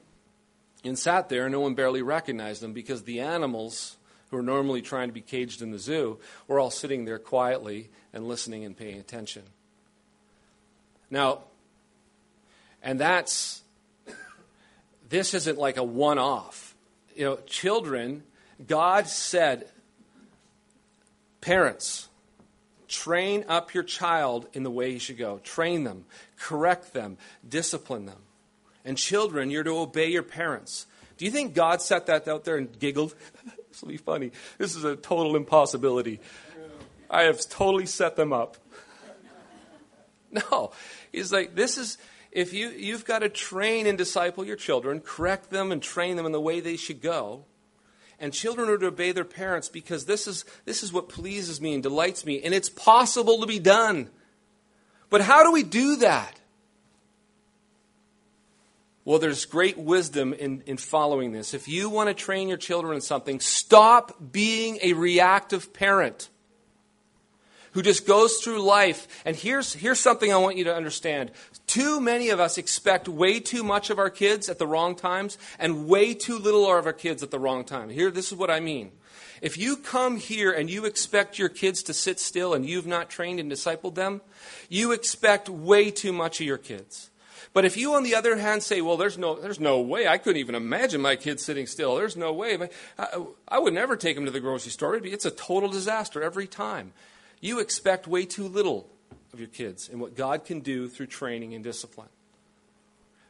and 0.84 0.98
sat 0.98 1.30
there, 1.30 1.46
and 1.46 1.52
no 1.52 1.60
one 1.60 1.74
barely 1.74 2.02
recognized 2.02 2.62
them 2.62 2.74
because 2.74 3.04
the 3.04 3.20
animals 3.20 3.98
who 4.30 4.38
are 4.38 4.44
normally 4.44 4.82
trying 4.82 5.10
to 5.10 5.14
be 5.14 5.22
caged 5.22 5.62
in 5.62 5.72
the 5.72 5.80
zoo 5.80 6.20
were 6.48 6.60
all 6.60 6.70
sitting 6.70 7.06
there 7.06 7.20
quietly 7.20 7.90
and 8.14 8.28
listening 8.28 8.64
and 8.64 8.78
paying 8.78 9.00
attention. 9.00 9.44
Now, 11.10 11.44
and 12.82 13.00
that's, 13.00 13.62
this 15.10 15.34
isn't 15.34 15.58
like 15.58 15.78
a 15.78 15.84
one 15.84 16.20
off. 16.20 16.76
You 17.16 17.26
know, 17.26 17.36
children, 17.46 18.24
God 18.66 19.08
said, 19.08 19.68
parents, 21.42 22.08
train 22.88 23.46
up 23.50 23.74
your 23.74 23.84
child 23.84 24.48
in 24.54 24.64
the 24.64 24.72
way 24.72 24.92
he 24.92 25.00
should 25.00 25.18
go. 25.18 25.40
Train 25.44 25.84
them, 25.84 26.06
correct 26.38 26.94
them, 26.94 27.18
discipline 27.48 28.06
them. 28.06 28.20
And 28.86 28.98
children, 28.98 29.50
you're 29.50 29.64
to 29.64 29.78
obey 29.78 30.10
your 30.10 30.24
parents. 30.24 30.88
Do 31.18 31.26
you 31.26 31.32
think 31.32 31.54
God 31.54 31.82
set 31.82 32.06
that 32.06 32.28
out 32.28 32.46
there 32.46 32.58
and 32.58 32.80
giggled? 32.80 33.14
this 33.70 33.82
will 33.82 33.90
be 33.90 33.98
funny. 33.98 34.32
This 34.58 34.76
is 34.76 34.84
a 34.84 34.96
total 34.96 35.36
impossibility. 35.36 36.20
I 37.10 37.24
have 37.24 37.48
totally 37.50 37.86
set 37.86 38.16
them 38.16 38.34
up. 38.34 38.58
No. 40.32 40.74
He's 41.12 41.34
like, 41.34 41.56
this 41.56 41.80
is 41.80 41.98
if 42.32 42.54
you 42.54 42.70
you've 42.70 43.06
got 43.06 43.20
to 43.20 43.30
train 43.30 43.88
and 43.88 43.98
disciple 43.98 44.46
your 44.46 44.56
children, 44.56 45.00
correct 45.00 45.50
them 45.50 45.72
and 45.72 45.82
train 45.82 46.16
them 46.18 46.26
in 46.28 46.32
the 46.32 46.40
way 46.40 46.60
they 46.60 46.78
should 46.78 47.02
go. 47.02 47.46
And 48.20 48.34
children 48.34 48.70
are 48.70 48.78
to 48.78 48.88
obey 48.88 49.12
their 49.12 49.26
parents 49.26 49.70
because 49.70 50.06
this 50.06 50.28
is 50.28 50.46
this 50.66 50.84
is 50.84 50.94
what 50.94 51.10
pleases 51.10 51.60
me 51.60 51.74
and 51.74 51.82
delights 51.82 52.26
me, 52.26 52.42
and 52.44 52.54
it's 52.54 52.70
possible 52.70 53.40
to 53.40 53.48
be 53.48 53.60
done. 53.60 54.10
But 55.10 55.22
how 55.22 55.44
do 55.44 55.52
we 55.52 55.64
do 55.64 55.96
that? 55.98 56.39
Well, 59.10 59.18
there's 59.18 59.46
great 59.46 59.76
wisdom 59.76 60.34
in, 60.34 60.62
in 60.68 60.78
following 60.78 61.32
this. 61.32 61.56
If 61.56 61.68
you 61.68 61.90
want 61.90 62.10
to 62.10 62.14
train 62.14 62.48
your 62.48 62.60
children 62.60 62.94
in 62.94 63.02
something, 63.02 63.40
stop 63.40 64.32
being 64.32 64.78
a 64.84 64.94
reactive 64.94 65.74
parent 65.74 66.30
who 67.72 67.82
just 67.82 68.06
goes 68.06 68.36
through 68.36 68.62
life. 68.62 69.08
And 69.26 69.36
here's, 69.36 69.74
here's 69.74 70.00
something 70.00 70.32
I 70.32 70.38
want 70.38 70.58
you 70.58 70.66
to 70.66 70.76
understand. 70.76 71.32
Too 71.66 72.00
many 72.00 72.30
of 72.30 72.40
us 72.40 72.60
expect 72.60 73.10
way 73.10 73.40
too 73.40 73.64
much 73.64 73.90
of 73.90 73.98
our 73.98 74.12
kids 74.12 74.48
at 74.48 74.60
the 74.60 74.68
wrong 74.68 74.94
times 74.94 75.40
and 75.58 75.88
way 75.88 76.14
too 76.14 76.38
little 76.38 76.72
of 76.72 76.86
our 76.86 76.94
kids 76.94 77.24
at 77.24 77.32
the 77.32 77.40
wrong 77.40 77.64
time. 77.64 77.90
Here, 77.90 78.12
this 78.12 78.32
is 78.32 78.38
what 78.38 78.52
I 78.52 78.60
mean. 78.60 78.92
If 79.42 79.58
you 79.58 79.76
come 79.78 80.18
here 80.18 80.52
and 80.52 80.70
you 80.70 80.86
expect 80.86 81.40
your 81.40 81.50
kids 81.50 81.82
to 81.82 81.96
sit 81.96 82.20
still 82.20 82.54
and 82.54 82.64
you've 82.64 82.86
not 82.86 83.10
trained 83.10 83.40
and 83.40 83.52
discipled 83.52 83.96
them, 83.96 84.22
you 84.70 84.92
expect 84.92 85.50
way 85.50 85.90
too 85.90 86.14
much 86.14 86.40
of 86.40 86.46
your 86.46 86.60
kids. 86.60 87.09
But 87.54 87.66
if 87.66 87.78
you, 87.78 87.94
on 87.94 88.04
the 88.04 88.16
other 88.16 88.38
hand, 88.38 88.64
say, 88.64 88.82
well, 88.82 88.98
there's 88.98 89.18
no, 89.18 89.36
there's 89.36 89.60
no 89.60 89.82
way, 89.82 90.08
I 90.08 90.18
couldn't 90.18 90.40
even 90.40 90.56
imagine 90.56 91.02
my 91.02 91.16
kid 91.16 91.40
sitting 91.40 91.68
still. 91.68 91.96
There's 91.96 92.18
no 92.18 92.34
way. 92.34 92.58
I, 92.98 93.08
I 93.48 93.60
would 93.60 93.74
never 93.74 93.96
take 93.96 94.18
him 94.18 94.26
to 94.26 94.32
the 94.32 94.40
grocery 94.40 94.72
store. 94.72 94.96
It's 94.96 95.26
a 95.26 95.32
total 95.32 95.70
disaster 95.70 96.22
every 96.22 96.48
time. 96.48 96.94
You 97.42 97.60
expect 97.60 98.08
way 98.08 98.26
too 98.26 98.48
little 98.48 98.90
of 99.34 99.40
your 99.40 99.50
kids 99.50 99.90
and 99.90 100.02
what 100.02 100.16
God 100.16 100.46
can 100.46 100.60
do 100.60 100.88
through 100.88 101.08
training 101.08 101.54
and 101.54 101.64
discipline. 101.64 102.10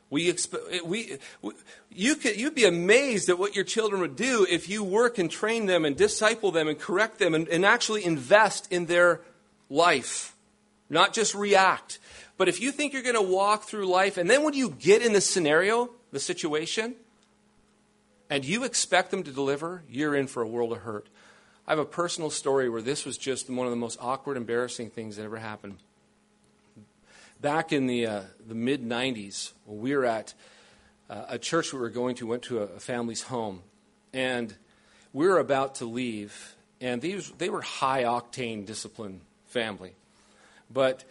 We, 0.10 0.32
expe- 0.32 0.84
we, 0.84 1.18
we, 1.42 1.54
you 1.92 2.16
could, 2.16 2.40
you'd 2.40 2.56
be 2.56 2.66
amazed 2.66 3.30
at 3.30 3.38
what 3.38 3.56
your 3.56 3.64
children 3.64 4.02
would 4.02 4.16
do 4.16 4.46
if 4.50 4.68
you 4.68 4.84
work 4.84 5.20
and 5.20 5.30
train 5.30 5.68
them 5.68 5.86
and 5.86 5.96
disciple 5.96 6.52
them 6.52 6.68
and 6.68 6.80
correct 6.80 7.20
them 7.20 7.36
and, 7.36 7.48
and 7.48 7.64
actually 7.64 8.04
invest 8.04 8.72
in 8.72 8.88
their 8.88 9.22
life, 9.70 10.36
not 10.90 11.14
just 11.14 11.36
react. 11.36 12.00
But 12.40 12.48
if 12.48 12.62
you 12.62 12.72
think 12.72 12.94
you're 12.94 13.04
going 13.04 13.16
to 13.16 13.22
walk 13.22 13.64
through 13.64 13.86
life, 13.86 14.18
and 14.18 14.30
then 14.30 14.44
when 14.44 14.54
you 14.54 14.70
get 14.70 15.02
in 15.02 15.12
the 15.12 15.20
scenario, 15.20 15.90
the 16.14 16.22
situation, 16.22 16.96
and 18.30 18.46
you 18.46 18.64
expect 18.64 19.12
them 19.12 19.24
to 19.24 19.32
deliver, 19.32 19.84
you're 19.90 20.16
in 20.16 20.26
for 20.26 20.42
a 20.42 20.48
world 20.48 20.72
of 20.72 20.78
hurt. 20.80 21.10
I 21.68 21.72
have 21.72 21.80
a 21.80 21.86
personal 21.86 22.30
story 22.30 22.70
where 22.70 22.82
this 22.82 23.06
was 23.06 23.18
just 23.18 23.50
one 23.50 23.68
of 23.68 23.72
the 23.72 23.78
most 23.78 24.00
awkward, 24.02 24.38
embarrassing 24.38 24.90
things 24.90 25.18
that 25.18 25.24
ever 25.24 25.36
happened. 25.36 25.80
Back 27.42 27.74
in 27.74 27.88
the, 27.88 28.08
uh, 28.08 28.22
the 28.48 28.56
mid 28.56 28.88
90s, 28.88 29.52
we 29.66 29.94
were 29.94 30.06
at 30.06 30.34
uh, 31.10 31.26
a 31.28 31.38
church 31.38 31.74
we 31.74 31.80
were 31.80 31.90
going 31.90 32.16
to, 32.16 32.26
went 32.26 32.44
to 32.44 32.60
a, 32.60 32.64
a 32.64 32.80
family's 32.80 33.24
home, 33.24 33.64
and 34.14 34.56
we 35.12 35.28
were 35.28 35.40
about 35.40 35.76
to 35.76 35.86
leave, 35.86 36.56
and 36.80 37.02
these, 37.02 37.32
they 37.32 37.50
were 37.50 37.62
high 37.62 38.04
octane 38.04 38.66
discipline 38.66 39.20
family. 39.48 39.92
But 40.72 41.04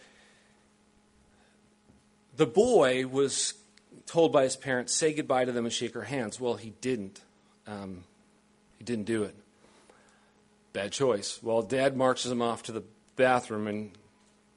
the 2.39 2.45
boy 2.45 3.05
was 3.05 3.53
told 4.05 4.31
by 4.31 4.43
his 4.43 4.55
parents, 4.55 4.95
say 4.95 5.11
goodbye 5.13 5.43
to 5.43 5.51
them 5.51 5.65
and 5.65 5.73
shake 5.73 5.93
her 5.93 6.03
hands. 6.03 6.39
Well, 6.39 6.53
he 6.53 6.73
didn't. 6.79 7.19
Um, 7.67 8.05
he 8.77 8.85
didn't 8.85 9.03
do 9.03 9.23
it. 9.23 9.35
Bad 10.71 10.93
choice. 10.93 11.43
Well, 11.43 11.61
dad 11.61 11.97
marches 11.97 12.31
him 12.31 12.41
off 12.41 12.63
to 12.63 12.71
the 12.71 12.83
bathroom 13.17 13.67
and 13.67 13.91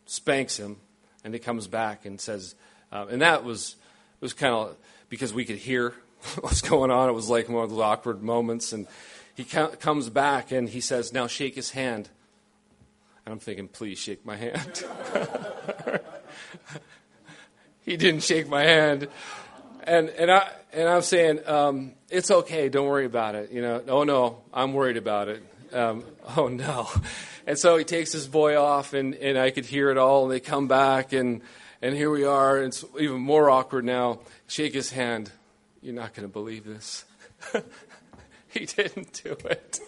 spanks 0.07 0.57
him. 0.57 0.77
And 1.25 1.35
he 1.35 1.41
comes 1.41 1.67
back 1.67 2.07
and 2.07 2.21
says, 2.21 2.55
uh, 2.93 3.07
and 3.11 3.21
that 3.21 3.43
was, 3.43 3.75
was 4.21 4.33
kind 4.33 4.55
of 4.55 4.77
because 5.09 5.35
we 5.35 5.45
could 5.45 5.59
hear 5.59 5.93
what's 6.41 6.63
going 6.63 6.93
on. 6.93 7.09
It 7.09 7.15
was 7.15 7.29
like 7.29 7.49
one 7.49 7.65
of 7.65 7.71
those 7.71 7.81
awkward 7.81 8.23
moments. 8.23 8.73
And 8.73 8.87
he 9.35 9.43
comes 9.43 10.09
back 10.09 10.53
and 10.53 10.69
he 10.69 10.81
says, 10.81 11.13
Now 11.13 11.27
shake 11.27 11.57
his 11.57 11.73
hand. 11.73 12.11
And 13.27 13.33
I'm 13.33 13.41
thinking, 13.41 13.67
Please 13.67 13.99
shake 13.99 14.25
my 14.25 14.37
hand. 14.37 14.85
he 17.85 17.97
didn't 17.97 18.23
shake 18.23 18.49
my 18.49 18.63
hand. 18.63 19.09
And, 19.85 20.09
and, 20.11 20.31
I, 20.31 20.51
and 20.73 20.89
I'm 20.89 21.03
saying, 21.03 21.41
um, 21.47 21.93
It's 22.11 22.31
okay. 22.31 22.69
Don't 22.69 22.87
worry 22.87 23.07
about 23.07 23.35
it. 23.35 23.51
You 23.51 23.63
know, 23.63 23.83
oh 23.89 24.05
no, 24.05 24.39
I'm 24.53 24.73
worried 24.73 24.97
about 24.97 25.29
it. 25.29 25.43
Um, 25.73 26.05
oh 26.37 26.49
no. 26.49 26.89
And 27.47 27.59
so 27.59 27.77
he 27.77 27.85
takes 27.85 28.13
his 28.13 28.29
boy 28.29 28.57
off, 28.57 28.95
and, 28.95 29.15
and 29.15 29.37
I 29.37 29.51
could 29.51 29.67
hear 29.67 29.91
it 29.91 29.99
all. 29.99 30.25
And 30.25 30.33
they 30.33 30.41
come 30.41 30.69
back, 30.69 31.13
and, 31.13 31.43
and 31.81 31.95
here 31.95 32.11
we 32.11 32.25
are. 32.25 32.63
It's 32.63 32.85
even 32.99 33.21
more 33.21 33.51
awkward 33.51 33.85
now. 33.85 34.21
Shake 34.47 34.75
his 34.75 34.91
hand. 34.91 35.33
You're 35.83 35.95
not 35.95 36.15
going 36.15 36.29
to 36.29 36.33
believe 36.33 36.65
this. 36.65 37.05
he 38.49 38.67
didn't 38.67 39.21
do 39.25 39.37
it. 39.45 39.81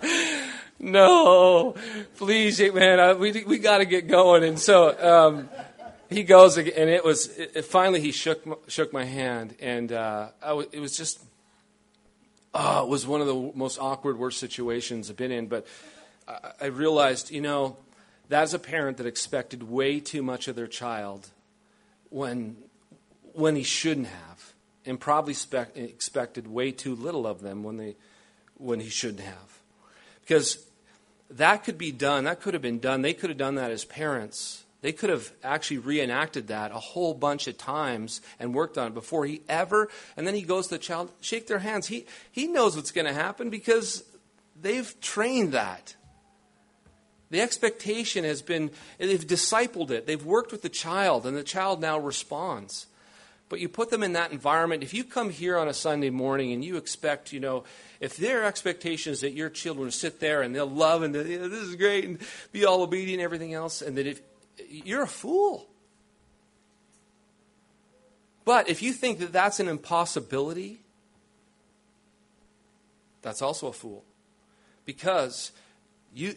no, 0.78 1.74
please, 2.16 2.60
man, 2.72 3.00
I, 3.00 3.14
we 3.14 3.42
we 3.44 3.58
got 3.58 3.78
to 3.78 3.84
get 3.84 4.06
going. 4.06 4.44
And 4.44 4.58
so 4.58 4.96
um, 5.00 5.48
he 6.12 6.22
goes, 6.22 6.56
and 6.56 6.68
it 6.68 7.04
was 7.04 7.26
it, 7.38 7.64
finally 7.64 8.00
he 8.00 8.12
shook 8.12 8.64
shook 8.68 8.92
my 8.92 9.04
hand, 9.04 9.56
and 9.60 9.92
uh, 9.92 10.28
it 10.72 10.80
was 10.80 10.96
just 10.96 11.20
oh, 12.54 12.84
it 12.84 12.88
was 12.88 13.06
one 13.06 13.20
of 13.20 13.26
the 13.26 13.52
most 13.54 13.78
awkward, 13.78 14.18
worst 14.18 14.38
situations 14.38 15.10
I've 15.10 15.16
been 15.16 15.32
in. 15.32 15.46
But 15.46 15.66
I, 16.28 16.52
I 16.62 16.66
realized, 16.66 17.30
you 17.30 17.40
know, 17.40 17.76
that's 18.28 18.54
a 18.54 18.58
parent 18.58 18.98
that 18.98 19.06
expected 19.06 19.62
way 19.62 20.00
too 20.00 20.22
much 20.22 20.48
of 20.48 20.56
their 20.56 20.66
child 20.66 21.28
when 22.10 22.56
when 23.32 23.56
he 23.56 23.62
shouldn't 23.62 24.08
have 24.08 24.52
and 24.84 24.98
probably 24.98 25.34
expected 25.74 26.46
way 26.46 26.72
too 26.72 26.94
little 26.94 27.26
of 27.26 27.40
them 27.40 27.62
when, 27.62 27.76
they, 27.76 27.96
when 28.56 28.80
he 28.80 28.88
shouldn't 28.88 29.20
have. 29.20 29.60
Because 30.22 30.64
that 31.30 31.64
could 31.64 31.78
be 31.78 31.92
done, 31.92 32.24
that 32.24 32.40
could 32.40 32.54
have 32.54 32.62
been 32.62 32.78
done. 32.78 33.02
They 33.02 33.14
could 33.14 33.30
have 33.30 33.38
done 33.38 33.54
that 33.56 33.70
as 33.70 33.84
parents. 33.84 34.64
They 34.82 34.92
could 34.92 35.10
have 35.10 35.32
actually 35.42 35.78
reenacted 35.78 36.48
that 36.48 36.72
a 36.72 36.78
whole 36.78 37.14
bunch 37.14 37.46
of 37.46 37.56
times 37.56 38.20
and 38.38 38.54
worked 38.54 38.76
on 38.76 38.88
it 38.88 38.94
before 38.94 39.24
he 39.24 39.40
ever, 39.48 39.88
and 40.16 40.26
then 40.26 40.34
he 40.34 40.42
goes 40.42 40.66
to 40.66 40.74
the 40.74 40.78
child, 40.78 41.10
shake 41.20 41.46
their 41.46 41.60
hands. 41.60 41.86
He, 41.86 42.04
he 42.30 42.48
knows 42.48 42.76
what's 42.76 42.90
going 42.90 43.06
to 43.06 43.14
happen 43.14 43.48
because 43.48 44.04
they've 44.60 44.94
trained 45.00 45.52
that. 45.52 45.94
The 47.30 47.40
expectation 47.40 48.24
has 48.24 48.42
been, 48.42 48.70
they've 48.98 49.26
discipled 49.26 49.90
it. 49.90 50.06
They've 50.06 50.22
worked 50.22 50.52
with 50.52 50.62
the 50.62 50.68
child, 50.68 51.26
and 51.26 51.36
the 51.36 51.44
child 51.44 51.80
now 51.80 51.98
responds 51.98 52.86
but 53.52 53.60
you 53.60 53.68
put 53.68 53.90
them 53.90 54.02
in 54.02 54.14
that 54.14 54.32
environment. 54.32 54.82
If 54.82 54.94
you 54.94 55.04
come 55.04 55.28
here 55.28 55.58
on 55.58 55.68
a 55.68 55.74
Sunday 55.74 56.08
morning 56.08 56.52
and 56.52 56.64
you 56.64 56.78
expect, 56.78 57.34
you 57.34 57.38
know, 57.38 57.64
if 58.00 58.16
their 58.16 58.44
expectation 58.44 59.12
is 59.12 59.20
that 59.20 59.32
your 59.32 59.50
children 59.50 59.90
sit 59.90 60.20
there 60.20 60.40
and 60.40 60.54
they'll 60.54 60.64
love 60.64 61.02
and 61.02 61.14
this 61.14 61.28
is 61.28 61.76
great 61.76 62.06
and 62.06 62.18
be 62.50 62.64
all 62.64 62.82
obedient 62.82 63.20
and 63.20 63.22
everything 63.22 63.52
else, 63.52 63.82
and 63.82 63.98
that 63.98 64.06
if 64.06 64.22
you're 64.68 65.02
a 65.02 65.08
fool. 65.08 65.68
But 68.44 68.68
if 68.68 68.82
you 68.82 68.92
think 68.92 69.20
that 69.20 69.32
that's 69.32 69.60
an 69.60 69.68
impossibility, 69.68 70.80
that's 73.22 73.40
also 73.40 73.68
a 73.68 73.72
fool. 73.72 74.04
Because 74.84 75.52
you, 76.14 76.34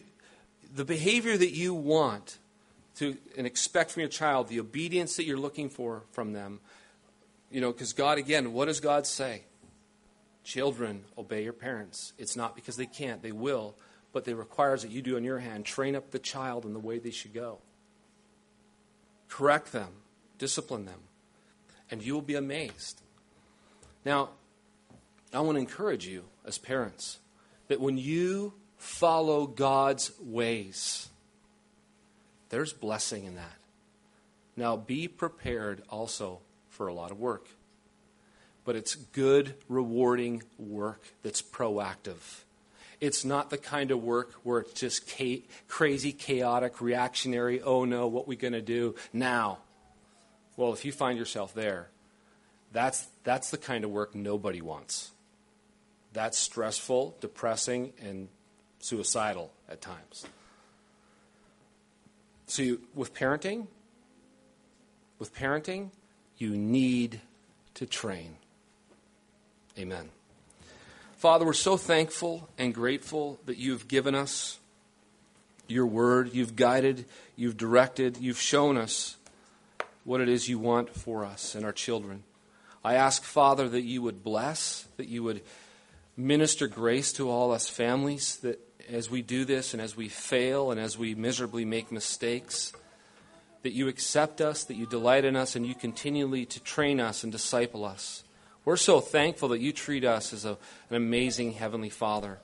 the 0.74 0.84
behavior 0.84 1.36
that 1.36 1.50
you 1.50 1.74
want 1.74 2.38
to 2.96 3.16
and 3.36 3.46
expect 3.46 3.90
from 3.90 4.00
your 4.00 4.08
child, 4.08 4.48
the 4.48 4.60
obedience 4.60 5.16
that 5.16 5.24
you're 5.24 5.36
looking 5.36 5.68
for 5.68 6.04
from 6.12 6.32
them, 6.32 6.60
you 7.50 7.60
know, 7.60 7.72
because 7.72 7.92
God, 7.92 8.18
again, 8.18 8.52
what 8.52 8.66
does 8.66 8.80
God 8.80 9.06
say? 9.06 9.42
Children, 10.44 11.04
obey 11.18 11.42
your 11.42 11.52
parents. 11.52 12.12
It's 12.18 12.36
not 12.36 12.54
because 12.54 12.76
they 12.76 12.86
can't, 12.86 13.20
they 13.20 13.32
will, 13.32 13.74
but 14.12 14.28
it 14.28 14.36
requires 14.36 14.82
that 14.82 14.92
you 14.92 15.02
do 15.02 15.16
on 15.16 15.24
your 15.24 15.40
hand. 15.40 15.64
Train 15.64 15.96
up 15.96 16.12
the 16.12 16.20
child 16.20 16.64
in 16.64 16.72
the 16.72 16.78
way 16.78 16.98
they 16.98 17.10
should 17.10 17.34
go. 17.34 17.58
Correct 19.28 19.72
them, 19.72 19.88
discipline 20.38 20.86
them, 20.86 21.00
and 21.90 22.02
you 22.02 22.14
will 22.14 22.22
be 22.22 22.34
amazed. 22.34 23.00
Now, 24.04 24.30
I 25.32 25.40
want 25.40 25.56
to 25.56 25.60
encourage 25.60 26.06
you 26.06 26.24
as 26.44 26.58
parents 26.58 27.18
that 27.68 27.80
when 27.80 27.98
you 27.98 28.54
follow 28.78 29.46
God's 29.46 30.12
ways, 30.20 31.08
there's 32.48 32.72
blessing 32.72 33.24
in 33.24 33.34
that. 33.34 33.58
Now, 34.56 34.76
be 34.76 35.08
prepared 35.08 35.82
also 35.90 36.40
for 36.70 36.86
a 36.86 36.94
lot 36.94 37.10
of 37.10 37.18
work. 37.18 37.48
But 38.64 38.76
it's 38.76 38.94
good, 38.94 39.54
rewarding 39.68 40.42
work 40.58 41.02
that's 41.22 41.42
proactive. 41.42 42.44
It's 43.00 43.24
not 43.24 43.50
the 43.50 43.58
kind 43.58 43.90
of 43.90 44.02
work 44.02 44.32
where 44.42 44.60
it's 44.60 44.80
just 44.80 45.08
ca- 45.08 45.44
crazy, 45.68 46.12
chaotic, 46.12 46.80
reactionary, 46.80 47.60
oh 47.60 47.84
no, 47.84 48.06
what 48.06 48.26
we 48.26 48.36
going 48.36 48.54
to 48.54 48.62
do 48.62 48.94
now? 49.12 49.58
Well, 50.56 50.72
if 50.72 50.84
you 50.84 50.92
find 50.92 51.18
yourself 51.18 51.52
there, 51.52 51.88
that's, 52.72 53.06
that's 53.24 53.50
the 53.50 53.58
kind 53.58 53.84
of 53.84 53.90
work 53.90 54.14
nobody 54.14 54.62
wants. 54.62 55.10
That's 56.12 56.38
stressful, 56.38 57.16
depressing, 57.20 57.92
and 58.00 58.28
suicidal 58.78 59.52
at 59.68 59.82
times. 59.82 60.26
So, 62.46 62.62
you, 62.62 62.80
with 62.94 63.12
parenting, 63.12 63.66
with 65.18 65.34
parenting, 65.34 65.90
you 66.38 66.56
need 66.56 67.20
to 67.74 67.86
train. 67.86 68.36
Amen. 69.78 70.08
Father, 71.26 71.44
we're 71.44 71.54
so 71.54 71.76
thankful 71.76 72.48
and 72.56 72.72
grateful 72.72 73.40
that 73.46 73.56
you've 73.58 73.88
given 73.88 74.14
us 74.14 74.60
your 75.66 75.84
word. 75.84 76.32
You've 76.32 76.54
guided, 76.54 77.04
you've 77.34 77.56
directed, 77.56 78.16
you've 78.18 78.40
shown 78.40 78.76
us 78.76 79.16
what 80.04 80.20
it 80.20 80.28
is 80.28 80.48
you 80.48 80.60
want 80.60 80.94
for 80.94 81.24
us 81.24 81.56
and 81.56 81.64
our 81.64 81.72
children. 81.72 82.22
I 82.84 82.94
ask, 82.94 83.24
Father, 83.24 83.68
that 83.68 83.80
you 83.82 84.02
would 84.02 84.22
bless, 84.22 84.86
that 84.98 85.08
you 85.08 85.24
would 85.24 85.42
minister 86.16 86.68
grace 86.68 87.12
to 87.14 87.28
all 87.28 87.50
us 87.50 87.68
families, 87.68 88.36
that 88.44 88.60
as 88.88 89.10
we 89.10 89.20
do 89.20 89.44
this 89.44 89.72
and 89.72 89.82
as 89.82 89.96
we 89.96 90.08
fail 90.08 90.70
and 90.70 90.78
as 90.78 90.96
we 90.96 91.16
miserably 91.16 91.64
make 91.64 91.90
mistakes, 91.90 92.72
that 93.64 93.72
you 93.72 93.88
accept 93.88 94.40
us, 94.40 94.62
that 94.62 94.76
you 94.76 94.86
delight 94.86 95.24
in 95.24 95.34
us, 95.34 95.56
and 95.56 95.66
you 95.66 95.74
continually 95.74 96.46
to 96.46 96.60
train 96.60 97.00
us 97.00 97.24
and 97.24 97.32
disciple 97.32 97.84
us. 97.84 98.22
We're 98.66 98.76
so 98.76 99.00
thankful 99.00 99.50
that 99.50 99.60
you 99.60 99.72
treat 99.72 100.04
us 100.04 100.32
as 100.32 100.44
a, 100.44 100.58
an 100.90 100.96
amazing 100.96 101.52
Heavenly 101.52 101.88
Father. 101.88 102.38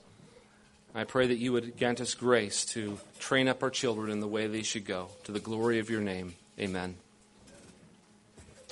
I 0.95 1.03
pray 1.03 1.27
that 1.27 1.39
you 1.39 1.53
would 1.53 1.77
grant 1.77 2.01
us 2.01 2.15
grace 2.15 2.65
to 2.67 3.01
train 3.19 3.49
up 3.49 3.61
our 3.61 3.71
children 3.71 4.09
in 4.09 4.21
the 4.21 4.29
way 4.29 4.47
they 4.47 4.63
should 4.63 4.85
go, 4.85 5.09
to 5.25 5.33
the 5.33 5.41
glory 5.41 5.81
of 5.81 5.91
your 5.91 6.01
name. 6.01 6.37
Amen. 6.61 6.95